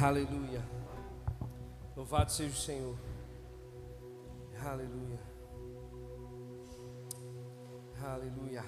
[0.00, 0.62] Aleluia.
[1.96, 2.96] Louvado seja o Senhor.
[4.64, 5.18] Aleluia.
[8.00, 8.64] Aleluia.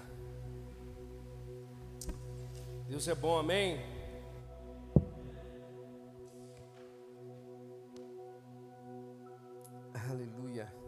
[2.88, 3.79] Deus é bom, amém?
[10.11, 10.80] Aleluia.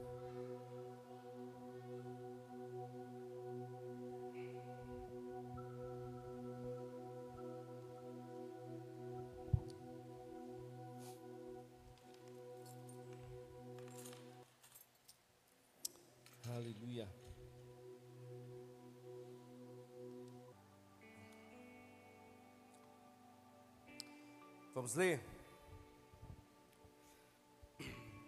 [24.82, 25.20] Vamos ler?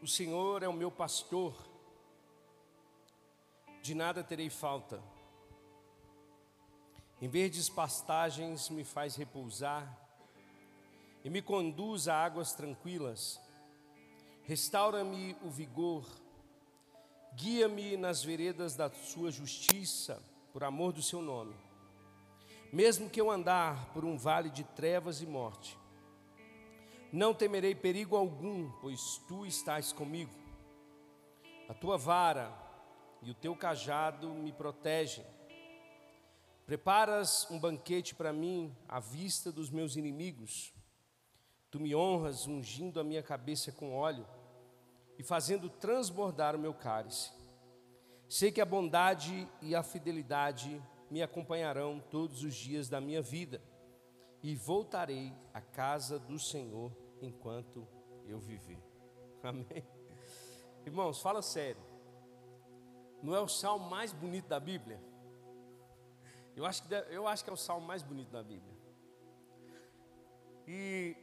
[0.00, 1.52] O Senhor é o meu pastor,
[3.82, 5.02] de nada terei falta.
[7.20, 9.98] Em verdes pastagens me faz repousar
[11.24, 13.41] e me conduz a águas tranquilas.
[14.44, 16.06] Restaura-me o vigor,
[17.34, 21.56] guia-me nas veredas da sua justiça, por amor do seu nome.
[22.72, 25.77] Mesmo que eu andar por um vale de trevas e morte,
[27.14, 30.34] não temerei perigo algum, pois tu estás comigo.
[31.68, 32.52] A tua vara
[33.22, 35.24] e o teu cajado me protegem.
[36.66, 40.74] Preparas um banquete para mim à vista dos meus inimigos.
[41.70, 44.26] Tu me honras ungindo a minha cabeça com óleo
[45.16, 47.30] e fazendo transbordar o meu cálice.
[48.28, 53.62] Sei que a bondade e a fidelidade me acompanharão todos os dias da minha vida
[54.42, 57.86] e voltarei à casa do Senhor enquanto
[58.27, 58.83] eu viver.
[59.42, 59.86] Amém.
[60.86, 61.83] Irmãos, fala sério.
[63.22, 65.00] Não é o salmo mais bonito da Bíblia?
[66.55, 68.75] Eu acho que, eu acho que é o salmo mais bonito da Bíblia.
[70.66, 71.16] E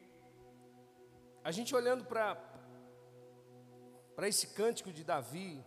[1.44, 2.38] a gente olhando para
[4.28, 5.64] esse cântico de Davi,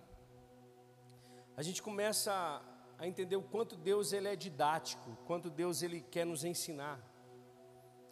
[1.57, 2.63] a gente começa a,
[2.99, 7.01] a entender o quanto Deus ele é didático, o quanto Deus ele quer nos ensinar.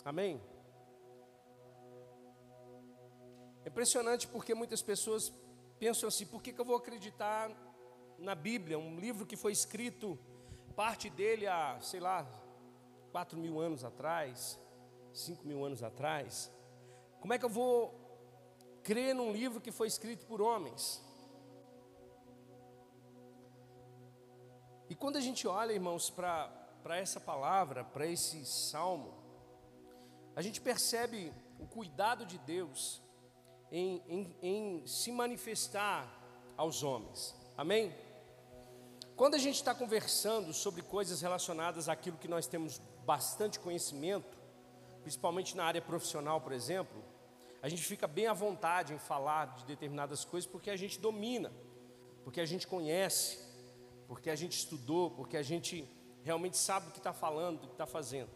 [0.04, 0.40] Amém?
[3.72, 5.32] Impressionante porque muitas pessoas
[5.78, 7.50] pensam assim: por que, que eu vou acreditar
[8.18, 10.18] na Bíblia, um livro que foi escrito,
[10.76, 12.26] parte dele há, sei lá,
[13.10, 14.60] quatro mil anos atrás,
[15.12, 16.52] cinco mil anos atrás?
[17.20, 17.98] Como é que eu vou
[18.82, 21.02] crer num livro que foi escrito por homens?
[24.90, 29.14] E quando a gente olha, irmãos, para essa palavra, para esse salmo,
[30.36, 33.00] a gente percebe o cuidado de Deus
[33.72, 36.06] em, em, em se manifestar
[36.58, 37.34] aos homens.
[37.56, 37.92] Amém?
[39.16, 44.38] Quando a gente está conversando sobre coisas relacionadas àquilo que nós temos bastante conhecimento,
[45.00, 47.02] principalmente na área profissional, por exemplo,
[47.62, 51.50] a gente fica bem à vontade em falar de determinadas coisas porque a gente domina,
[52.24, 53.38] porque a gente conhece,
[54.06, 55.88] porque a gente estudou, porque a gente
[56.22, 58.30] realmente sabe do que está falando, do que está fazendo.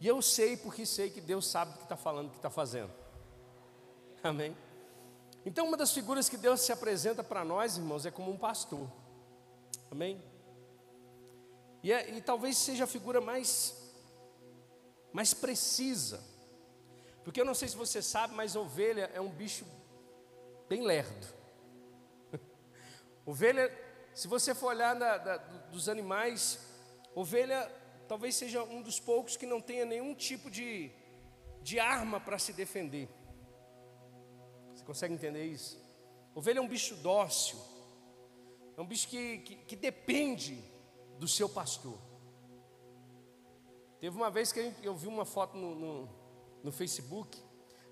[0.00, 2.50] E eu sei porque sei que Deus sabe do que está falando, do que está
[2.50, 3.01] fazendo.
[4.24, 4.56] Amém?
[5.44, 8.88] Então, uma das figuras que Deus se apresenta para nós, irmãos, é como um pastor.
[9.90, 10.22] Amém?
[11.82, 13.92] E, é, e talvez seja a figura mais,
[15.12, 16.22] mais precisa.
[17.24, 19.66] Porque eu não sei se você sabe, mas ovelha é um bicho
[20.68, 21.26] bem lerdo.
[23.26, 23.76] ovelha,
[24.14, 26.60] se você for olhar na, da, dos animais,
[27.14, 27.70] ovelha
[28.06, 30.92] talvez seja um dos poucos que não tenha nenhum tipo de,
[31.62, 33.08] de arma para se defender.
[34.82, 35.80] Você consegue entender isso?
[36.34, 37.56] Ovelha é um bicho dócil,
[38.76, 40.60] é um bicho que, que, que depende
[41.18, 41.96] do seu pastor.
[44.00, 46.08] Teve uma vez que eu vi uma foto no, no,
[46.64, 47.40] no Facebook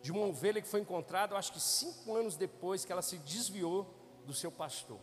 [0.03, 3.87] de uma ovelha que foi encontrada, acho que cinco anos depois que ela se desviou
[4.27, 4.99] do seu pastor.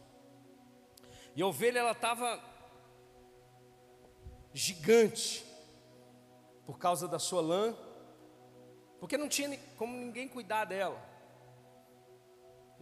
[1.35, 2.43] E a ovelha ela estava
[4.53, 5.45] gigante
[6.65, 7.73] por causa da sua lã,
[8.99, 11.16] porque não tinha como ninguém cuidar dela.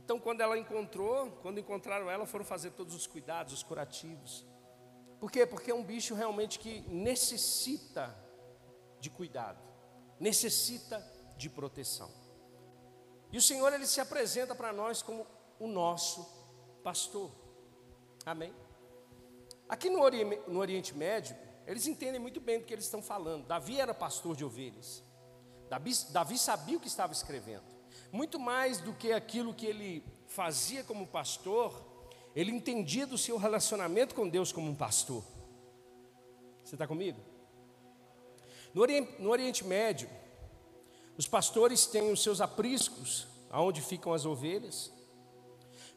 [0.06, 4.46] Então, quando ela encontrou, quando encontraram ela, foram fazer todos os cuidados, os curativos.
[5.20, 5.48] Por quê?
[5.48, 8.16] Porque é um bicho realmente que necessita
[9.00, 9.58] de cuidado,
[10.20, 11.04] necessita
[11.36, 12.12] de proteção.
[13.32, 15.26] E o Senhor ele se apresenta para nós como
[15.60, 16.24] o nosso
[16.84, 17.32] pastor.
[18.28, 18.54] Amém?
[19.68, 21.36] Aqui no Oriente, no Oriente Médio,
[21.66, 23.48] eles entendem muito bem do que eles estão falando.
[23.48, 25.04] Davi era pastor de ovelhas.
[25.68, 27.75] Davi, Davi sabia o que estava escrevendo.
[28.12, 31.74] Muito mais do que aquilo que ele fazia como pastor,
[32.36, 35.24] ele entendia do seu relacionamento com Deus como um pastor.
[36.64, 37.20] Você está comigo?
[38.74, 40.10] No Oriente, no Oriente Médio,
[41.18, 44.92] Os pastores têm os seus apriscos, aonde ficam as ovelhas.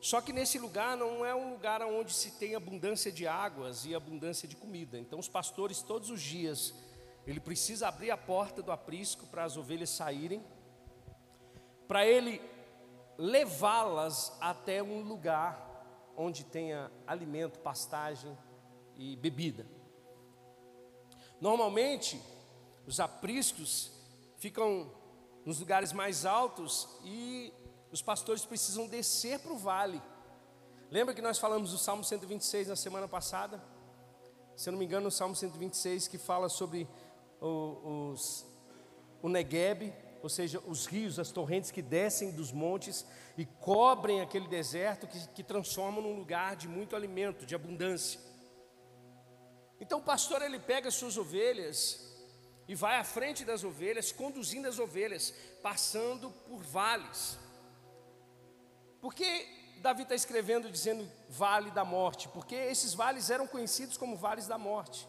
[0.00, 3.96] Só que nesse lugar não é um lugar onde se tem abundância de águas e
[3.96, 4.96] abundância de comida.
[4.96, 6.72] Então os pastores todos os dias
[7.26, 10.40] ele precisa abrir a porta do aprisco para as ovelhas saírem,
[11.88, 12.40] para ele
[13.16, 15.66] levá-las até um lugar
[16.16, 18.36] onde tenha alimento, pastagem
[18.94, 19.66] e bebida.
[21.40, 22.20] Normalmente,
[22.86, 23.90] os apriscos
[24.36, 24.92] ficam
[25.44, 27.52] nos lugares mais altos e
[27.90, 30.02] os pastores precisam descer para o vale.
[30.90, 33.62] Lembra que nós falamos do Salmo 126 na semana passada?
[34.56, 36.88] Se eu não me engano, o Salmo 126 que fala sobre
[37.40, 38.44] o, os,
[39.22, 43.06] o Negueb, ou seja, os rios, as torrentes que descem dos montes
[43.36, 48.20] e cobrem aquele deserto que, que transformam num lugar de muito alimento, de abundância.
[49.80, 52.08] Então o pastor ele pega as suas ovelhas
[52.66, 55.32] e vai à frente das ovelhas, conduzindo as ovelhas,
[55.62, 57.38] passando por vales.
[59.00, 59.46] Por que
[59.80, 62.28] Davi está escrevendo dizendo vale da morte?
[62.28, 65.08] Porque esses vales eram conhecidos como vales da morte.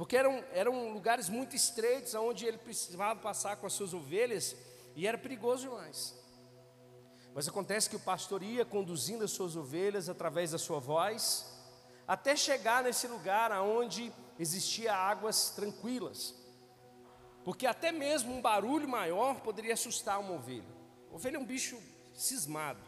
[0.00, 4.56] Porque eram, eram lugares muito estreitos, onde ele precisava passar com as suas ovelhas,
[4.96, 6.18] e era perigoso demais.
[7.34, 11.54] Mas acontece que o pastor ia conduzindo as suas ovelhas através da sua voz,
[12.08, 16.34] até chegar nesse lugar onde existia águas tranquilas.
[17.44, 20.74] Porque até mesmo um barulho maior poderia assustar uma ovelha.
[21.12, 21.78] ovelha é um bicho
[22.14, 22.80] cismado.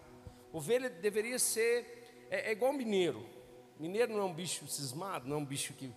[0.50, 3.22] Ovelha deveria ser é, é igual mineiro.
[3.78, 5.92] Mineiro não é um bicho cismado, não é um bicho que.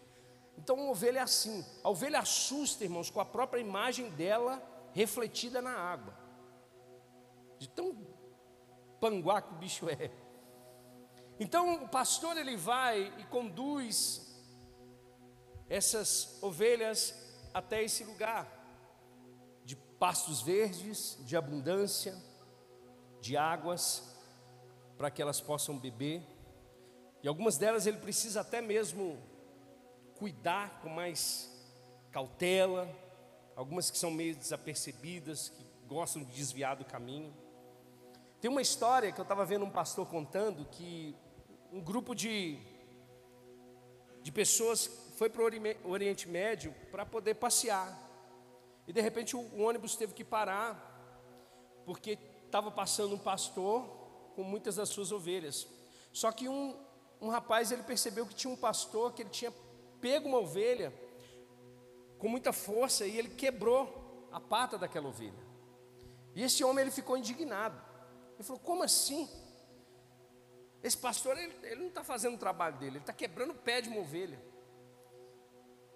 [0.57, 1.65] Então uma ovelha é assim.
[1.83, 4.61] A ovelha assusta, irmãos, com a própria imagem dela
[4.93, 6.17] refletida na água.
[7.57, 7.95] De tão
[8.99, 10.11] panguá que o bicho é.
[11.39, 14.33] Então o pastor ele vai e conduz
[15.69, 17.13] essas ovelhas
[17.53, 18.47] até esse lugar
[19.63, 22.15] de pastos verdes, de abundância,
[23.19, 24.15] de águas,
[24.97, 26.23] para que elas possam beber.
[27.21, 29.17] E algumas delas ele precisa até mesmo
[30.17, 31.49] cuidar com mais
[32.11, 32.89] cautela,
[33.55, 37.33] algumas que são meio desapercebidas, que gostam de desviar do caminho.
[38.39, 41.15] Tem uma história que eu estava vendo um pastor contando que
[41.71, 42.57] um grupo de,
[44.21, 48.01] de pessoas foi para o Oriente Médio para poder passear.
[48.87, 50.93] E de repente o ônibus teve que parar,
[51.85, 53.83] porque estava passando um pastor
[54.35, 55.67] com muitas das suas ovelhas.
[56.13, 56.77] Só que um,
[57.19, 59.51] um rapaz ele percebeu que tinha um pastor que ele tinha
[60.05, 60.93] pego uma ovelha
[62.19, 65.43] com muita força e ele quebrou a pata daquela ovelha.
[66.35, 67.81] E esse homem ele ficou indignado.
[68.35, 69.27] Ele falou: Como assim?
[70.83, 73.81] Esse pastor ele, ele não está fazendo o trabalho dele, ele está quebrando o pé
[73.81, 74.39] de uma ovelha.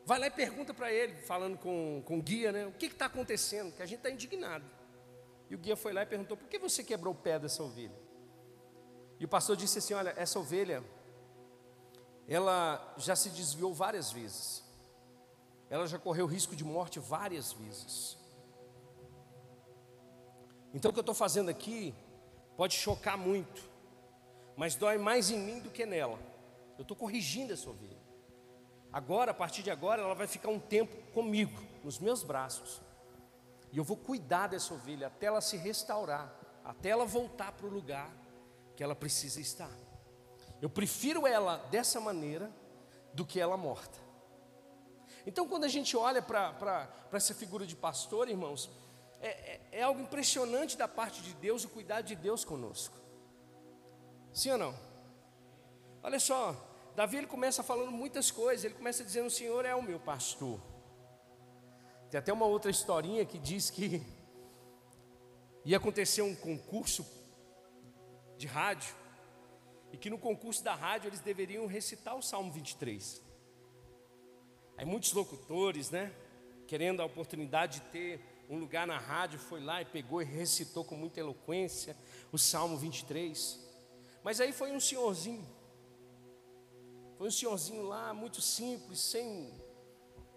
[0.04, 2.66] Vai lá e pergunta para ele, falando com, com o guia, né?
[2.66, 3.72] O que está acontecendo?
[3.72, 4.66] Que a gente está indignado.
[5.52, 8.00] E o guia foi lá e perguntou: Por que você quebrou o pé dessa ovelha?
[9.20, 10.84] E o pastor disse assim: Olha, essa ovelha,
[12.30, 14.64] ela já se desviou várias vezes.
[15.68, 18.18] Ela já correu risco de morte várias vezes.
[20.72, 21.96] Então o que eu estou fazendo aqui
[22.56, 23.68] pode chocar muito,
[24.56, 26.20] mas dói mais em mim do que nela.
[26.78, 27.98] Eu estou corrigindo essa ovelha.
[28.94, 32.82] Agora, a partir de agora, ela vai ficar um tempo comigo, nos meus braços.
[33.72, 37.70] E eu vou cuidar dessa ovelha até ela se restaurar, até ela voltar para o
[37.70, 38.12] lugar
[38.76, 39.89] que ela precisa estar.
[40.62, 42.52] Eu prefiro ela dessa maneira
[43.14, 43.98] do que ela morta.
[45.26, 48.70] Então, quando a gente olha para essa figura de pastor, irmãos,
[49.22, 52.96] é, é, é algo impressionante da parte de Deus, o cuidado de Deus conosco.
[54.34, 54.76] Sim ou não?
[56.02, 56.56] Olha só,
[56.96, 60.60] Davi ele começa falando muitas coisas, ele começa dizendo: O Senhor é o meu pastor.
[62.10, 64.02] Tem até uma outra historinha que diz que
[65.66, 67.06] ia acontecer um concurso
[68.38, 68.96] de rádio,
[69.92, 73.22] e que no concurso da rádio eles deveriam recitar o Salmo 23.
[74.78, 76.14] Aí muitos locutores, né,
[76.68, 80.84] querendo a oportunidade de ter um lugar na rádio, foi lá e pegou e recitou
[80.84, 81.96] com muita eloquência
[82.32, 83.60] o Salmo 23.
[84.24, 85.48] Mas aí foi um senhorzinho,
[87.18, 89.54] foi um senhorzinho lá, muito simples, sem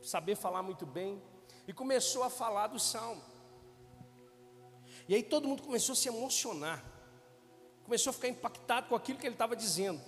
[0.02, 1.22] saber falar muito bem,
[1.66, 3.22] e começou a falar do Salmo.
[5.08, 6.84] E aí todo mundo começou a se emocionar,
[7.84, 10.00] começou a ficar impactado com aquilo que ele estava dizendo.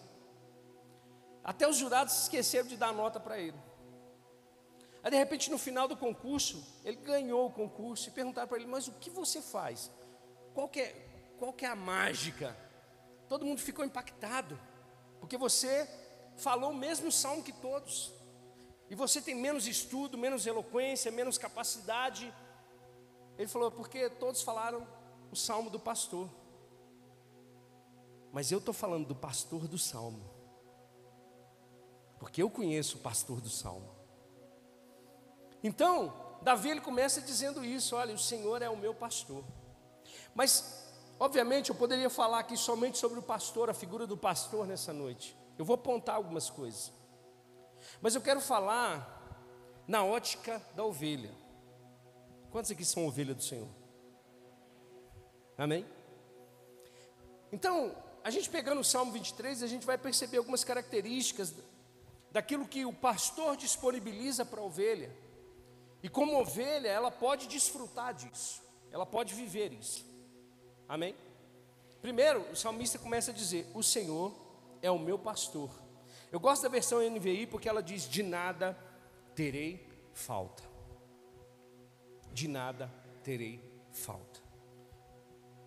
[1.42, 3.58] Até os jurados se esqueceram de dar nota para ele.
[5.02, 8.66] Aí de repente no final do concurso, ele ganhou o concurso e perguntaram para ele,
[8.66, 9.90] mas o que você faz?
[10.54, 12.56] Qual que, é, qual que é a mágica?
[13.28, 14.58] Todo mundo ficou impactado,
[15.20, 15.88] porque você
[16.36, 18.12] falou o mesmo salmo que todos,
[18.88, 22.32] e você tem menos estudo, menos eloquência, menos capacidade,
[23.36, 24.86] Ele falou, porque todos falaram
[25.30, 26.28] o salmo do pastor.
[28.34, 30.28] Mas eu estou falando do pastor do salmo.
[32.18, 33.94] Porque eu conheço o pastor do salmo.
[35.62, 36.12] Então,
[36.42, 39.44] Davi ele começa dizendo isso: olha, o Senhor é o meu pastor.
[40.34, 44.92] Mas, obviamente, eu poderia falar aqui somente sobre o pastor, a figura do pastor nessa
[44.92, 45.36] noite.
[45.56, 46.92] Eu vou apontar algumas coisas.
[48.02, 49.46] Mas eu quero falar
[49.86, 51.30] na ótica da ovelha.
[52.50, 53.68] Quantos aqui são ovelha do Senhor?
[55.56, 55.86] Amém?
[57.52, 61.54] Então, a gente pegando o Salmo 23, a gente vai perceber algumas características
[62.32, 65.14] daquilo que o pastor disponibiliza para a ovelha.
[66.02, 70.06] E como ovelha, ela pode desfrutar disso, ela pode viver isso.
[70.88, 71.14] Amém?
[72.00, 74.34] Primeiro, o salmista começa a dizer: O Senhor
[74.80, 75.70] é o meu pastor.
[76.32, 78.76] Eu gosto da versão NVI porque ela diz: De nada
[79.34, 80.62] terei falta.
[82.32, 82.90] De nada
[83.22, 83.62] terei
[83.92, 84.43] falta.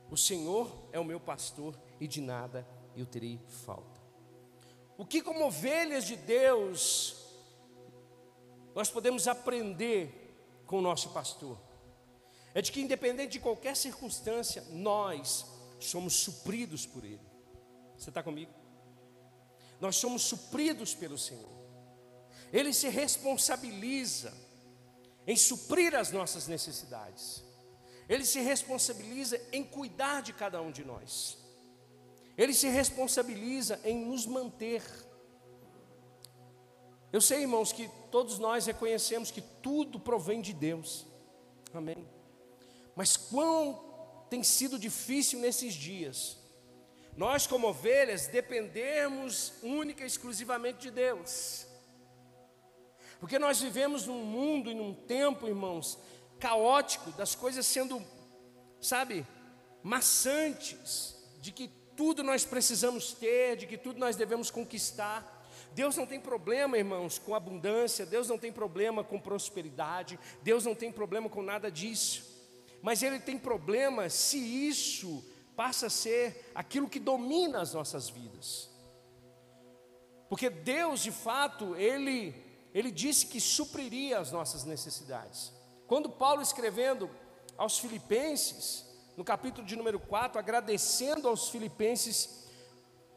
[0.09, 4.01] O Senhor é o meu pastor e de nada eu terei falta.
[4.97, 7.15] O que, como ovelhas de Deus,
[8.73, 11.57] nós podemos aprender com o nosso pastor
[12.53, 15.45] é de que, independente de qualquer circunstância, nós
[15.79, 17.21] somos supridos por Ele.
[17.95, 18.51] Você está comigo?
[19.79, 21.57] Nós somos supridos pelo Senhor.
[22.51, 24.33] Ele se responsabiliza
[25.27, 27.43] em suprir as nossas necessidades.
[28.07, 31.37] Ele se responsabiliza em cuidar de cada um de nós.
[32.37, 34.83] Ele se responsabiliza em nos manter
[37.11, 41.05] eu sei, irmãos, que todos nós reconhecemos que tudo provém de Deus.
[41.73, 42.07] Amém.
[42.95, 46.37] Mas quão tem sido difícil nesses dias,
[47.15, 51.65] nós, como ovelhas, dependermos única e exclusivamente de Deus.
[53.19, 55.97] Porque nós vivemos num mundo e num tempo, irmãos,
[56.39, 58.01] caótico, das coisas sendo,
[58.81, 59.25] sabe,
[59.83, 65.35] maçantes, de que tudo nós precisamos ter, de que tudo nós devemos conquistar.
[65.73, 70.75] Deus não tem problema, irmãos, com abundância, Deus não tem problema com prosperidade, Deus não
[70.75, 72.23] tem problema com nada disso,
[72.81, 75.23] mas Ele tem problema se isso
[75.55, 78.69] passa a ser aquilo que domina as nossas vidas,
[80.29, 82.33] porque Deus, de fato, Ele,
[82.73, 85.56] Ele disse que supriria as nossas necessidades.
[85.87, 87.09] Quando Paulo escrevendo
[87.57, 92.45] aos Filipenses, no capítulo de número 4, agradecendo aos Filipenses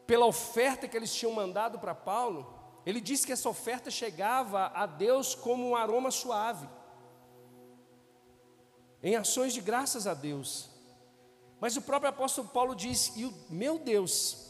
[0.07, 4.85] pela oferta que eles tinham mandado para Paulo, ele disse que essa oferta chegava a
[4.85, 6.67] Deus como um aroma suave,
[9.03, 10.69] em ações de graças a Deus.
[11.59, 14.49] Mas o próprio apóstolo Paulo diz: E o meu Deus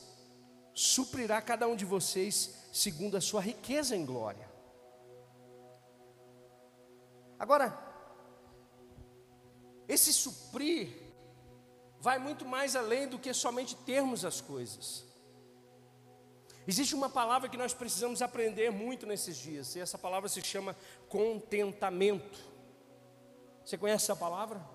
[0.73, 4.49] suprirá cada um de vocês segundo a sua riqueza em glória.
[7.37, 7.90] Agora,
[9.93, 10.88] esse suprir
[12.00, 15.03] vai muito mais além do que somente termos as coisas.
[16.65, 20.77] Existe uma palavra que nós precisamos aprender muito nesses dias, e essa palavra se chama
[21.10, 22.39] contentamento.
[23.65, 24.65] Você conhece essa palavra?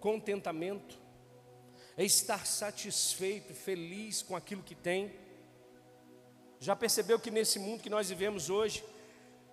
[0.00, 0.98] Contentamento.
[1.96, 5.12] É estar satisfeito, feliz com aquilo que tem.
[6.58, 8.84] Já percebeu que nesse mundo que nós vivemos hoje,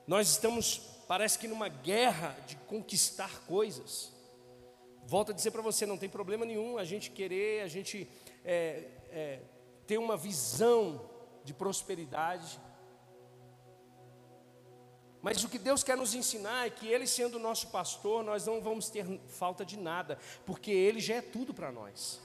[0.07, 0.77] nós estamos,
[1.07, 4.18] parece que numa guerra de conquistar coisas.
[5.09, 8.07] Volto a dizer para você, não tem problema nenhum a gente querer, a gente
[8.45, 9.39] é, é,
[9.87, 11.09] ter uma visão
[11.43, 12.59] de prosperidade.
[15.19, 18.45] Mas o que Deus quer nos ensinar é que Ele, sendo o nosso pastor, nós
[18.45, 22.21] não vamos ter falta de nada, porque Ele já é tudo para nós.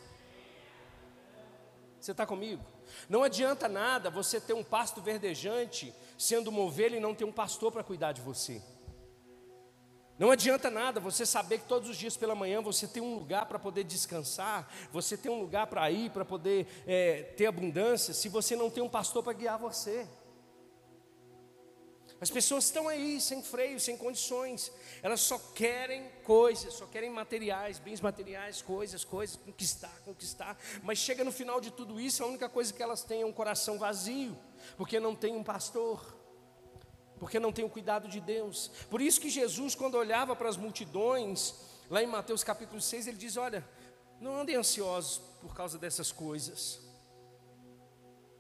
[1.99, 2.63] Você está comigo?
[3.09, 7.33] Não adianta nada você ter um pasto verdejante, sendo uma ovelha, e não ter um
[7.33, 8.63] pastor para cuidar de você.
[10.17, 13.47] Não adianta nada você saber que todos os dias pela manhã você tem um lugar
[13.47, 18.29] para poder descansar, você tem um lugar para ir, para poder é, ter abundância, se
[18.29, 20.07] você não tem um pastor para guiar você.
[22.21, 24.71] As pessoas estão aí sem freio, sem condições,
[25.03, 31.25] elas só querem coisas, só querem materiais, bens materiais, coisas, coisas, conquistar, conquistar, mas chega
[31.25, 34.39] no final de tudo isso, a única coisa que elas têm é um coração vazio,
[34.77, 36.24] porque não tem um pastor
[37.25, 38.71] porque não tem o cuidado de Deus.
[38.91, 41.55] Por isso que Jesus, quando olhava para as multidões,
[41.89, 43.67] lá em Mateus capítulo 6, ele diz: Olha,
[44.21, 46.81] não andem ansiosos por causa dessas coisas.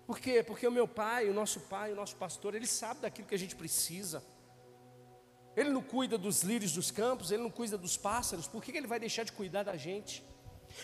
[0.06, 0.42] Por quê?
[0.42, 3.38] Porque o meu pai, o nosso pai, o nosso pastor, ele sabe daquilo que a
[3.38, 4.22] gente precisa.
[5.56, 8.86] Ele não cuida dos lírios dos campos, ele não cuida dos pássaros, por que ele
[8.86, 10.22] vai deixar de cuidar da gente?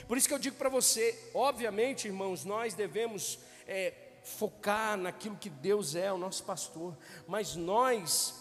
[0.09, 5.51] Por isso que eu digo para você, obviamente, irmãos, nós devemos é, focar naquilo que
[5.51, 6.97] Deus é, o nosso pastor,
[7.27, 8.35] mas nós,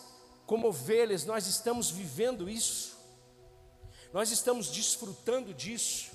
[0.45, 2.97] como ovelhas, nós estamos vivendo isso.
[4.11, 6.11] Nós estamos desfrutando disso.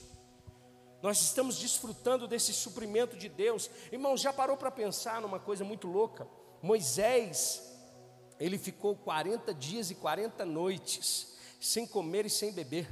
[1.02, 3.70] Nós estamos desfrutando desse suprimento de Deus.
[3.92, 6.26] Irmãos, já parou para pensar numa coisa muito louca?
[6.62, 7.62] Moisés,
[8.40, 12.88] ele ficou 40 dias e 40 noites sem comer e sem beber.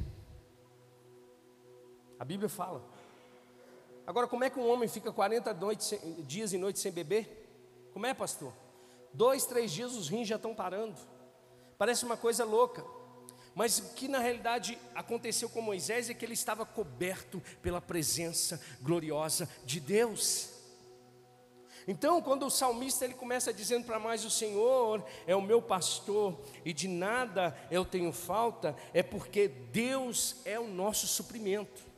[2.18, 2.91] A Bíblia fala.
[4.06, 5.94] Agora, como é que um homem fica 40 noites,
[6.26, 7.90] dias e noites sem beber?
[7.92, 8.52] Como é, pastor?
[9.12, 10.96] Dois, três dias os rins já estão parando.
[11.78, 12.84] Parece uma coisa louca.
[13.54, 18.60] Mas o que na realidade aconteceu com Moisés é que ele estava coberto pela presença
[18.80, 20.50] gloriosa de Deus.
[21.86, 26.40] Então, quando o salmista ele começa dizendo para mais o Senhor é o meu pastor
[26.64, 31.91] e de nada eu tenho falta, é porque Deus é o nosso suprimento.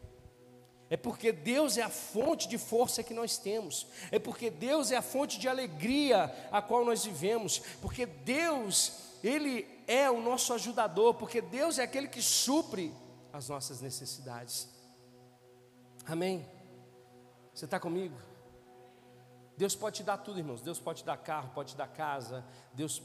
[0.94, 3.84] É porque Deus é a fonte de força que nós temos.
[4.12, 7.58] É porque Deus é a fonte de alegria a qual nós vivemos.
[7.82, 11.14] Porque Deus, Ele é o nosso ajudador.
[11.14, 12.94] Porque Deus é aquele que supre
[13.32, 14.68] as nossas necessidades.
[16.06, 16.48] Amém?
[17.52, 18.14] Você está comigo?
[19.56, 20.62] Deus pode te dar tudo, irmãos.
[20.62, 22.44] Deus pode te dar carro, pode te dar casa.
[22.72, 23.02] Deus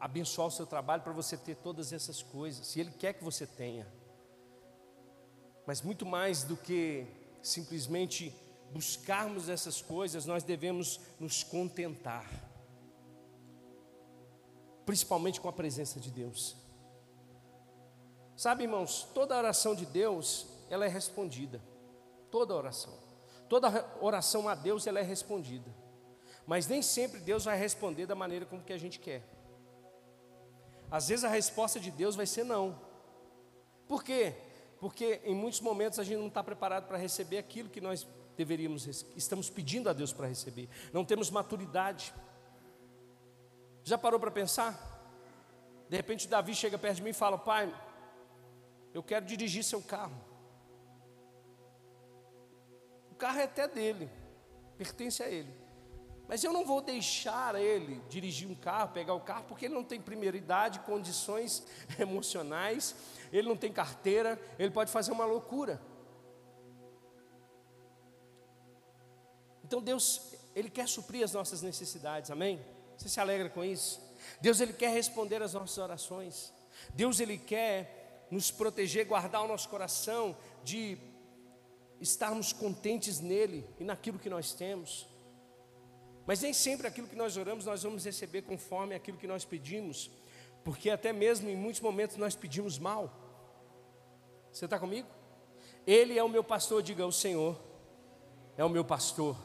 [0.00, 2.66] abençoar o seu trabalho para você ter todas essas coisas.
[2.66, 3.86] Se Ele quer que você tenha.
[5.66, 7.06] Mas muito mais do que
[7.42, 8.34] simplesmente
[8.72, 12.28] buscarmos essas coisas, nós devemos nos contentar,
[14.84, 16.56] principalmente com a presença de Deus.
[18.36, 21.60] Sabe, irmãos, toda oração de Deus, ela é respondida.
[22.30, 22.92] Toda oração.
[23.48, 25.70] Toda oração a Deus, ela é respondida.
[26.46, 29.24] Mas nem sempre Deus vai responder da maneira como que a gente quer.
[30.90, 32.78] Às vezes a resposta de Deus vai ser não.
[33.88, 34.34] Por quê?
[34.86, 38.86] Porque em muitos momentos a gente não está preparado para receber aquilo que nós deveríamos,
[39.16, 42.14] estamos pedindo a Deus para receber, não temos maturidade.
[43.82, 44.78] Já parou para pensar?
[45.90, 47.68] De repente Davi chega perto de mim e fala: Pai,
[48.94, 50.24] eu quero dirigir seu carro.
[53.10, 54.08] O carro é até dele,
[54.78, 55.52] pertence a ele.
[56.28, 59.84] Mas eu não vou deixar ele dirigir um carro, pegar o carro, porque ele não
[59.84, 61.64] tem primeira idade, condições
[61.98, 62.94] emocionais,
[63.32, 65.80] ele não tem carteira, ele pode fazer uma loucura.
[69.66, 72.64] Então Deus, Ele quer suprir as nossas necessidades, amém?
[72.96, 74.00] Você se alegra com isso?
[74.40, 76.52] Deus, Ele quer responder às nossas orações.
[76.94, 80.96] Deus, Ele quer nos proteger, guardar o nosso coração de
[82.00, 85.08] estarmos contentes nele e naquilo que nós temos.
[86.26, 90.10] Mas nem sempre aquilo que nós oramos nós vamos receber conforme aquilo que nós pedimos,
[90.64, 93.12] porque até mesmo em muitos momentos nós pedimos mal.
[94.50, 95.08] Você está comigo?
[95.86, 97.56] Ele é o meu pastor, diga o Senhor,
[98.56, 99.36] é o meu pastor,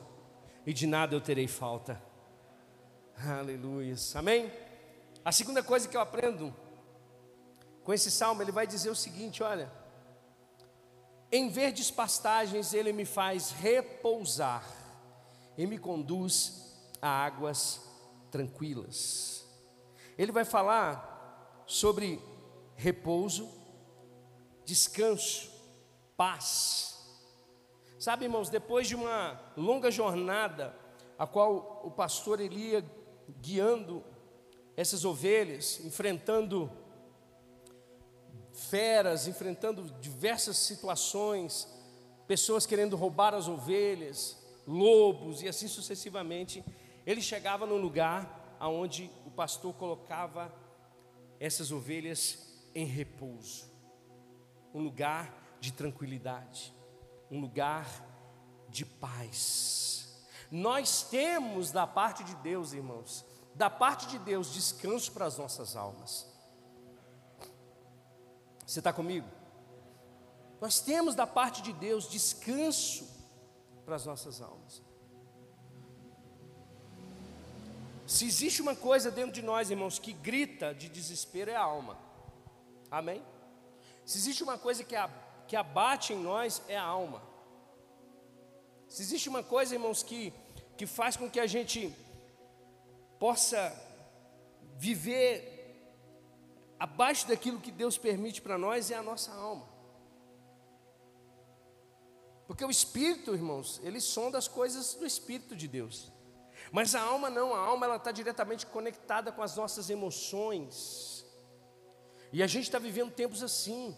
[0.65, 2.01] e de nada eu terei falta.
[3.15, 4.51] Aleluia, amém?
[5.23, 6.51] A segunda coisa que eu aprendo
[7.83, 9.71] com esse salmo, ele vai dizer o seguinte: olha,
[11.31, 14.65] em verdes pastagens ele me faz repousar
[15.55, 16.70] e me conduz
[17.01, 17.81] a águas
[18.29, 19.45] tranquilas.
[20.17, 22.21] Ele vai falar sobre
[22.75, 23.49] repouso,
[24.65, 25.51] descanso,
[26.15, 26.99] paz.
[27.99, 30.75] Sabe, irmãos, depois de uma longa jornada,
[31.17, 32.85] a qual o pastor ele ia
[33.41, 34.03] guiando
[34.75, 36.71] essas ovelhas, enfrentando
[38.53, 41.67] feras, enfrentando diversas situações,
[42.27, 44.37] pessoas querendo roubar as ovelhas,
[44.67, 46.63] lobos e assim sucessivamente
[47.05, 50.53] ele chegava num lugar aonde o pastor colocava
[51.39, 52.37] essas ovelhas
[52.75, 53.65] em repouso,
[54.73, 56.73] um lugar de tranquilidade,
[57.29, 57.87] um lugar
[58.69, 60.25] de paz.
[60.51, 65.75] Nós temos da parte de Deus, irmãos, da parte de Deus, descanso para as nossas
[65.75, 66.27] almas.
[68.65, 69.27] Você está comigo?
[70.61, 73.09] Nós temos da parte de Deus descanso
[73.83, 74.83] para as nossas almas.
[78.11, 81.97] Se existe uma coisa dentro de nós, irmãos, que grita de desespero, é a alma.
[82.99, 83.23] Amém?
[84.05, 85.09] Se existe uma coisa que, a,
[85.47, 87.23] que abate em nós, é a alma.
[88.89, 90.33] Se existe uma coisa, irmãos, que,
[90.77, 91.95] que faz com que a gente
[93.17, 93.73] possa
[94.75, 95.31] viver
[96.77, 99.65] abaixo daquilo que Deus permite para nós, é a nossa alma.
[102.45, 106.11] Porque o Espírito, irmãos, ele sonda as coisas do Espírito de Deus.
[106.71, 111.25] Mas a alma não, a alma ela está diretamente conectada com as nossas emoções.
[112.31, 113.95] E a gente está vivendo tempos assim,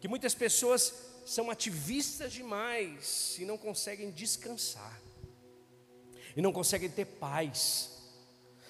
[0.00, 0.92] que muitas pessoas
[1.24, 5.00] são ativistas demais e não conseguem descansar,
[6.36, 7.96] e não conseguem ter paz.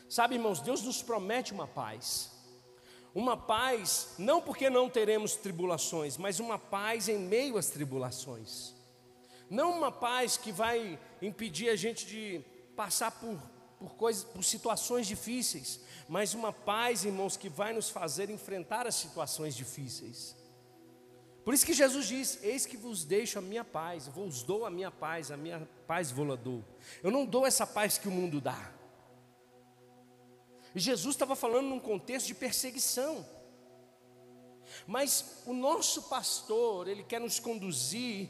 [0.08, 2.30] Sabe, irmãos, Deus nos promete uma paz.
[3.14, 8.74] Uma paz, não porque não teremos tribulações, mas uma paz em meio às tribulações.
[9.48, 12.44] Não uma paz que vai impedir a gente de
[12.78, 13.36] passar por,
[13.76, 18.94] por coisas, por situações difíceis, mas uma paz, irmãos, que vai nos fazer enfrentar as
[18.94, 20.36] situações difíceis.
[21.44, 24.70] Por isso que Jesus diz: Eis que vos deixo a minha paz, vos dou a
[24.70, 26.64] minha paz, a minha paz vou dou.
[27.02, 28.72] Eu não dou essa paz que o mundo dá.
[30.72, 33.26] E Jesus estava falando num contexto de perseguição.
[34.86, 38.28] Mas o nosso pastor, ele quer nos conduzir,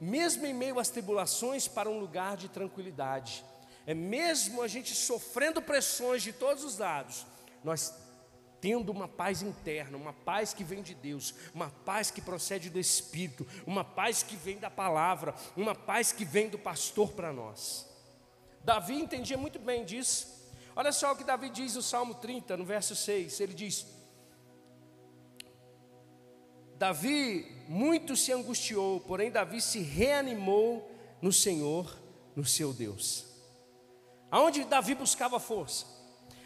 [0.00, 3.44] mesmo em meio às tribulações, para um lugar de tranquilidade.
[3.86, 7.26] É mesmo a gente sofrendo pressões de todos os lados,
[7.64, 7.94] nós
[8.60, 12.78] tendo uma paz interna, uma paz que vem de Deus, uma paz que procede do
[12.78, 17.88] Espírito, uma paz que vem da palavra, uma paz que vem do pastor para nós.
[18.62, 20.38] Davi entendia muito bem disso.
[20.76, 23.40] Olha só o que Davi diz no Salmo 30, no verso 6.
[23.40, 23.86] Ele diz:
[26.76, 30.90] Davi muito se angustiou, porém Davi se reanimou
[31.22, 31.98] no Senhor,
[32.36, 33.29] no seu Deus.
[34.30, 35.86] Aonde Davi buscava força?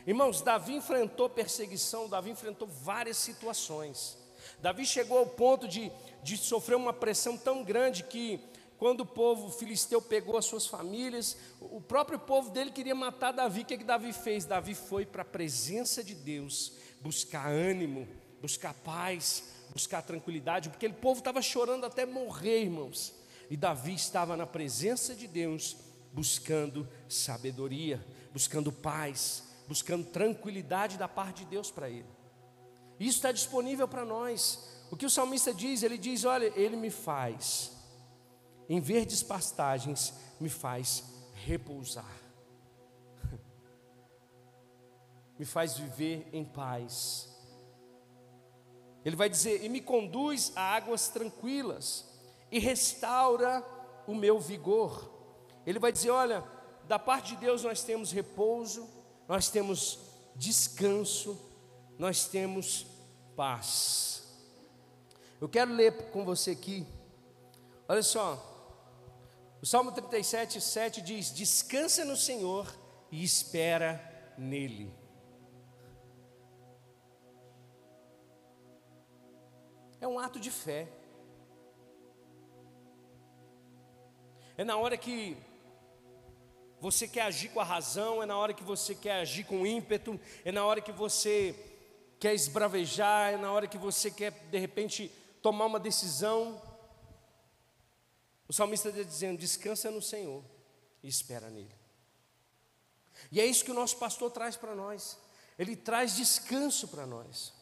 [0.06, 4.18] Irmãos, Davi enfrentou perseguição, Davi enfrentou várias situações.
[4.60, 5.90] Davi chegou ao ponto de,
[6.22, 8.40] de sofrer uma pressão tão grande que,
[8.78, 13.62] quando o povo filisteu pegou as suas famílias, o próprio povo dele queria matar Davi.
[13.62, 14.44] O que, é que Davi fez?
[14.44, 18.08] Davi foi para a presença de Deus buscar ânimo,
[18.40, 23.14] buscar paz, buscar tranquilidade, porque aquele povo estava chorando até morrer, irmãos.
[23.50, 25.76] E Davi estava na presença de Deus,
[26.14, 32.06] buscando sabedoria, buscando paz, buscando tranquilidade da parte de Deus para ele.
[33.00, 34.70] Isso está disponível para nós.
[34.90, 35.82] O que o salmista diz?
[35.82, 37.72] Ele diz: Olha, ele me faz,
[38.68, 41.02] em verdes pastagens, me faz
[41.34, 42.16] repousar,
[45.36, 47.28] me faz viver em paz.
[49.04, 52.08] Ele vai dizer: E me conduz a águas tranquilas,
[52.52, 53.66] e restaura
[54.06, 55.13] o meu vigor.
[55.66, 56.44] Ele vai dizer: Olha,
[56.86, 58.88] da parte de Deus nós temos repouso,
[59.28, 59.98] nós temos
[60.36, 61.38] descanso,
[61.98, 62.86] nós temos
[63.36, 64.22] paz.
[65.40, 66.86] Eu quero ler com você aqui,
[67.88, 68.54] olha só,
[69.62, 72.66] o Salmo 37, 7 diz: Descansa no Senhor
[73.10, 73.98] e espera
[74.36, 74.92] nele.
[80.00, 80.86] É um ato de fé.
[84.56, 85.36] É na hora que
[86.84, 90.20] você quer agir com a razão, é na hora que você quer agir com ímpeto,
[90.44, 91.56] é na hora que você
[92.20, 96.60] quer esbravejar, é na hora que você quer, de repente, tomar uma decisão.
[98.46, 100.44] O salmista está dizendo: descansa no Senhor
[101.02, 101.74] e espera nele.
[103.32, 105.18] E é isso que o nosso pastor traz para nós.
[105.58, 107.54] Ele traz descanso para nós.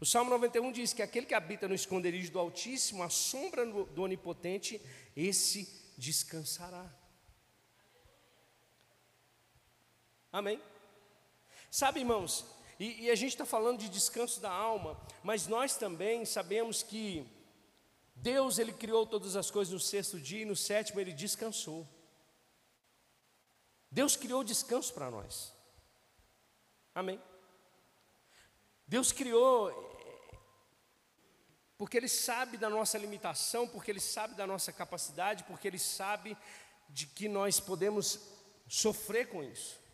[0.00, 4.02] O Salmo 91 diz que aquele que habita no esconderijo do Altíssimo, a sombra do
[4.02, 4.82] Onipotente,
[5.14, 7.05] esse descansará.
[10.36, 10.60] Amém?
[11.70, 12.44] Sabe, irmãos,
[12.78, 17.26] e, e a gente está falando de descanso da alma, mas nós também sabemos que
[18.14, 21.88] Deus ele criou todas as coisas no sexto dia e no sétimo ele descansou.
[23.90, 25.54] Deus criou descanso para nós.
[26.94, 27.18] Amém?
[28.86, 29.72] Deus criou
[31.78, 36.36] porque Ele sabe da nossa limitação, porque Ele sabe da nossa capacidade, porque Ele sabe
[36.90, 38.20] de que nós podemos
[38.68, 39.85] sofrer com isso.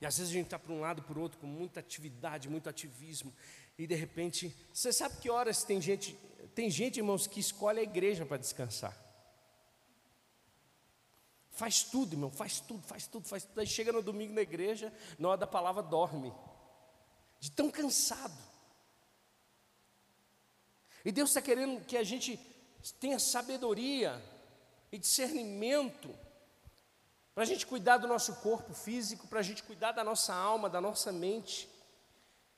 [0.00, 2.48] E às vezes a gente está para um lado, para o outro, com muita atividade,
[2.48, 3.32] muito ativismo.
[3.78, 6.14] E de repente, você sabe que horas tem gente,
[6.54, 8.96] tem gente, irmãos, que escolhe a igreja para descansar.
[11.50, 13.60] Faz tudo, irmão, faz tudo, faz tudo, faz tudo.
[13.60, 16.32] Aí chega no domingo na igreja, na hora da palavra dorme.
[17.38, 18.42] De tão cansado.
[21.04, 22.40] E Deus está querendo que a gente
[22.98, 24.20] tenha sabedoria
[24.90, 26.14] e discernimento
[27.34, 30.70] para a gente cuidar do nosso corpo físico, para a gente cuidar da nossa alma,
[30.70, 31.68] da nossa mente,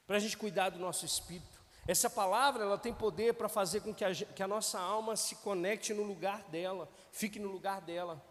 [0.06, 1.56] para a gente cuidar do nosso espírito.
[1.88, 5.36] Essa palavra ela tem poder para fazer com que a, que a nossa alma se
[5.36, 8.22] conecte no lugar dela, fique no lugar dela,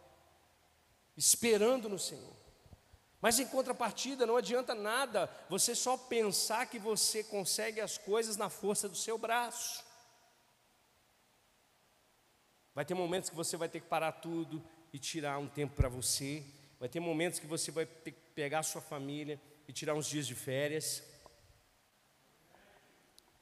[1.17, 2.35] esperando no Senhor.
[3.21, 8.49] Mas em contrapartida, não adianta nada você só pensar que você consegue as coisas na
[8.49, 9.83] força do seu braço.
[12.75, 14.61] Vai ter momentos que você vai ter que parar tudo,
[14.95, 16.41] e tirar um tempo para você.
[16.79, 20.25] Vai ter momentos que você vai que pegar a sua família e tirar uns dias
[20.25, 21.03] de férias.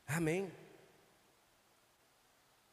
[0.08, 0.52] Amém.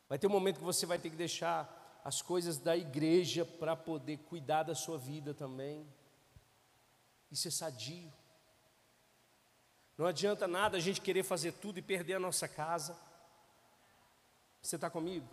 [0.08, 3.76] Vai ter um momento que você vai ter que deixar as coisas da igreja para
[3.76, 5.86] poder cuidar da sua vida também.
[7.30, 8.10] e ser sadio.
[9.98, 12.98] Não adianta nada a gente querer fazer tudo e perder a nossa casa.
[14.62, 15.28] Você está comigo?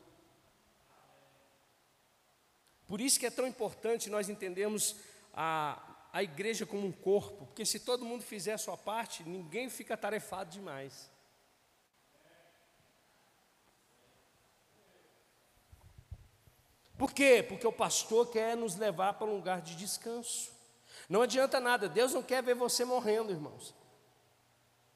[2.87, 4.95] Por isso que é tão importante nós entendermos
[5.33, 5.81] a,
[6.13, 9.97] a igreja como um corpo, porque se todo mundo fizer a sua parte, ninguém fica
[9.97, 11.09] tarefado demais.
[16.97, 17.45] Por quê?
[17.47, 20.51] Porque o pastor quer nos levar para um lugar de descanso.
[21.07, 23.75] Não adianta nada, Deus não quer ver você morrendo, irmãos.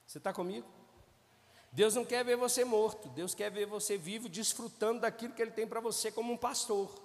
[0.08, 0.68] Você está comigo?
[1.72, 5.52] Deus não quer ver você morto, Deus quer ver você vivo, desfrutando daquilo que Ele
[5.52, 7.01] tem para você como um pastor.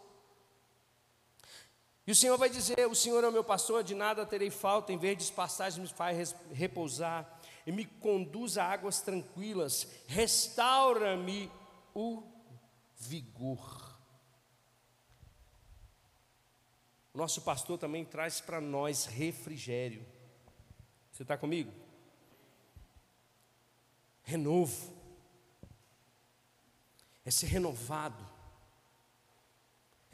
[2.07, 4.93] E o Senhor vai dizer: O Senhor é o meu pastor, de nada terei falta,
[4.93, 11.51] em verdes passagens me faz repousar, e me conduz a águas tranquilas, restaura-me
[11.95, 12.23] o
[12.97, 13.97] vigor.
[17.13, 20.07] O nosso pastor também traz para nós refrigério.
[21.11, 21.73] Você está comigo?
[24.23, 24.95] Renovo.
[27.25, 28.36] É ser renovado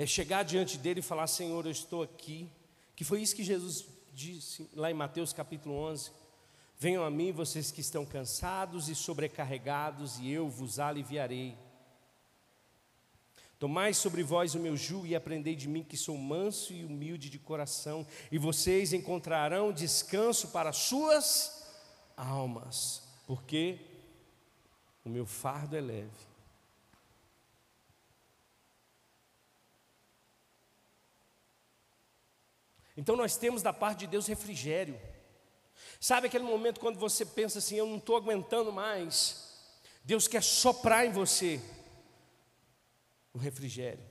[0.02, 2.50] é chegar diante dele e falar: Senhor, eu estou aqui.
[2.94, 6.10] Que foi isso que Jesus disse lá em Mateus capítulo 11:
[6.78, 11.56] Venham a mim, vocês que estão cansados e sobrecarregados, e eu vos aliviarei.
[13.58, 17.30] Tomai sobre vós o meu jugo e aprendei de mim, que sou manso e humilde
[17.30, 21.64] de coração, e vocês encontrarão descanso para suas
[22.16, 23.78] almas, porque
[25.04, 26.31] o meu fardo é leve
[33.02, 34.96] Então nós temos da parte de Deus refrigério.
[35.98, 39.58] Sabe aquele momento quando você pensa assim, eu não estou aguentando mais.
[40.04, 41.60] Deus quer soprar em você
[43.34, 44.04] um refrigério.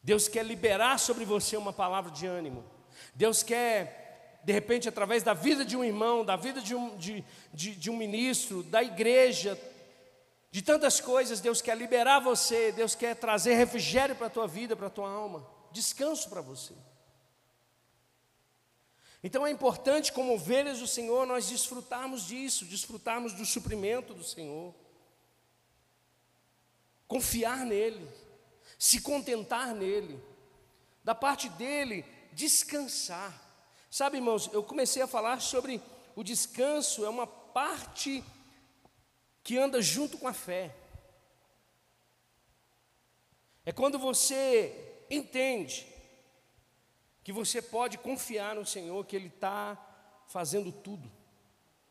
[0.00, 2.64] Deus quer liberar sobre você uma palavra de ânimo.
[3.12, 7.24] Deus quer, de repente, através da vida de um irmão, da vida de um, de,
[7.52, 9.60] de, de um ministro, da igreja,
[10.52, 14.76] de tantas coisas, Deus quer liberar você, Deus quer trazer refrigério para a tua vida,
[14.76, 16.72] para a tua alma, descanso para você.
[19.26, 24.74] Então é importante, como ovelhas do Senhor, nós desfrutarmos disso, desfrutarmos do suprimento do Senhor,
[27.08, 28.06] confiar nele,
[28.78, 30.22] se contentar nele,
[31.02, 33.32] da parte dele, descansar.
[33.90, 35.80] Sabe, irmãos, eu comecei a falar sobre
[36.14, 38.22] o descanso, é uma parte
[39.42, 40.76] que anda junto com a fé.
[43.64, 45.93] É quando você entende
[47.24, 49.82] que você pode confiar no Senhor, que Ele está
[50.26, 51.10] fazendo tudo,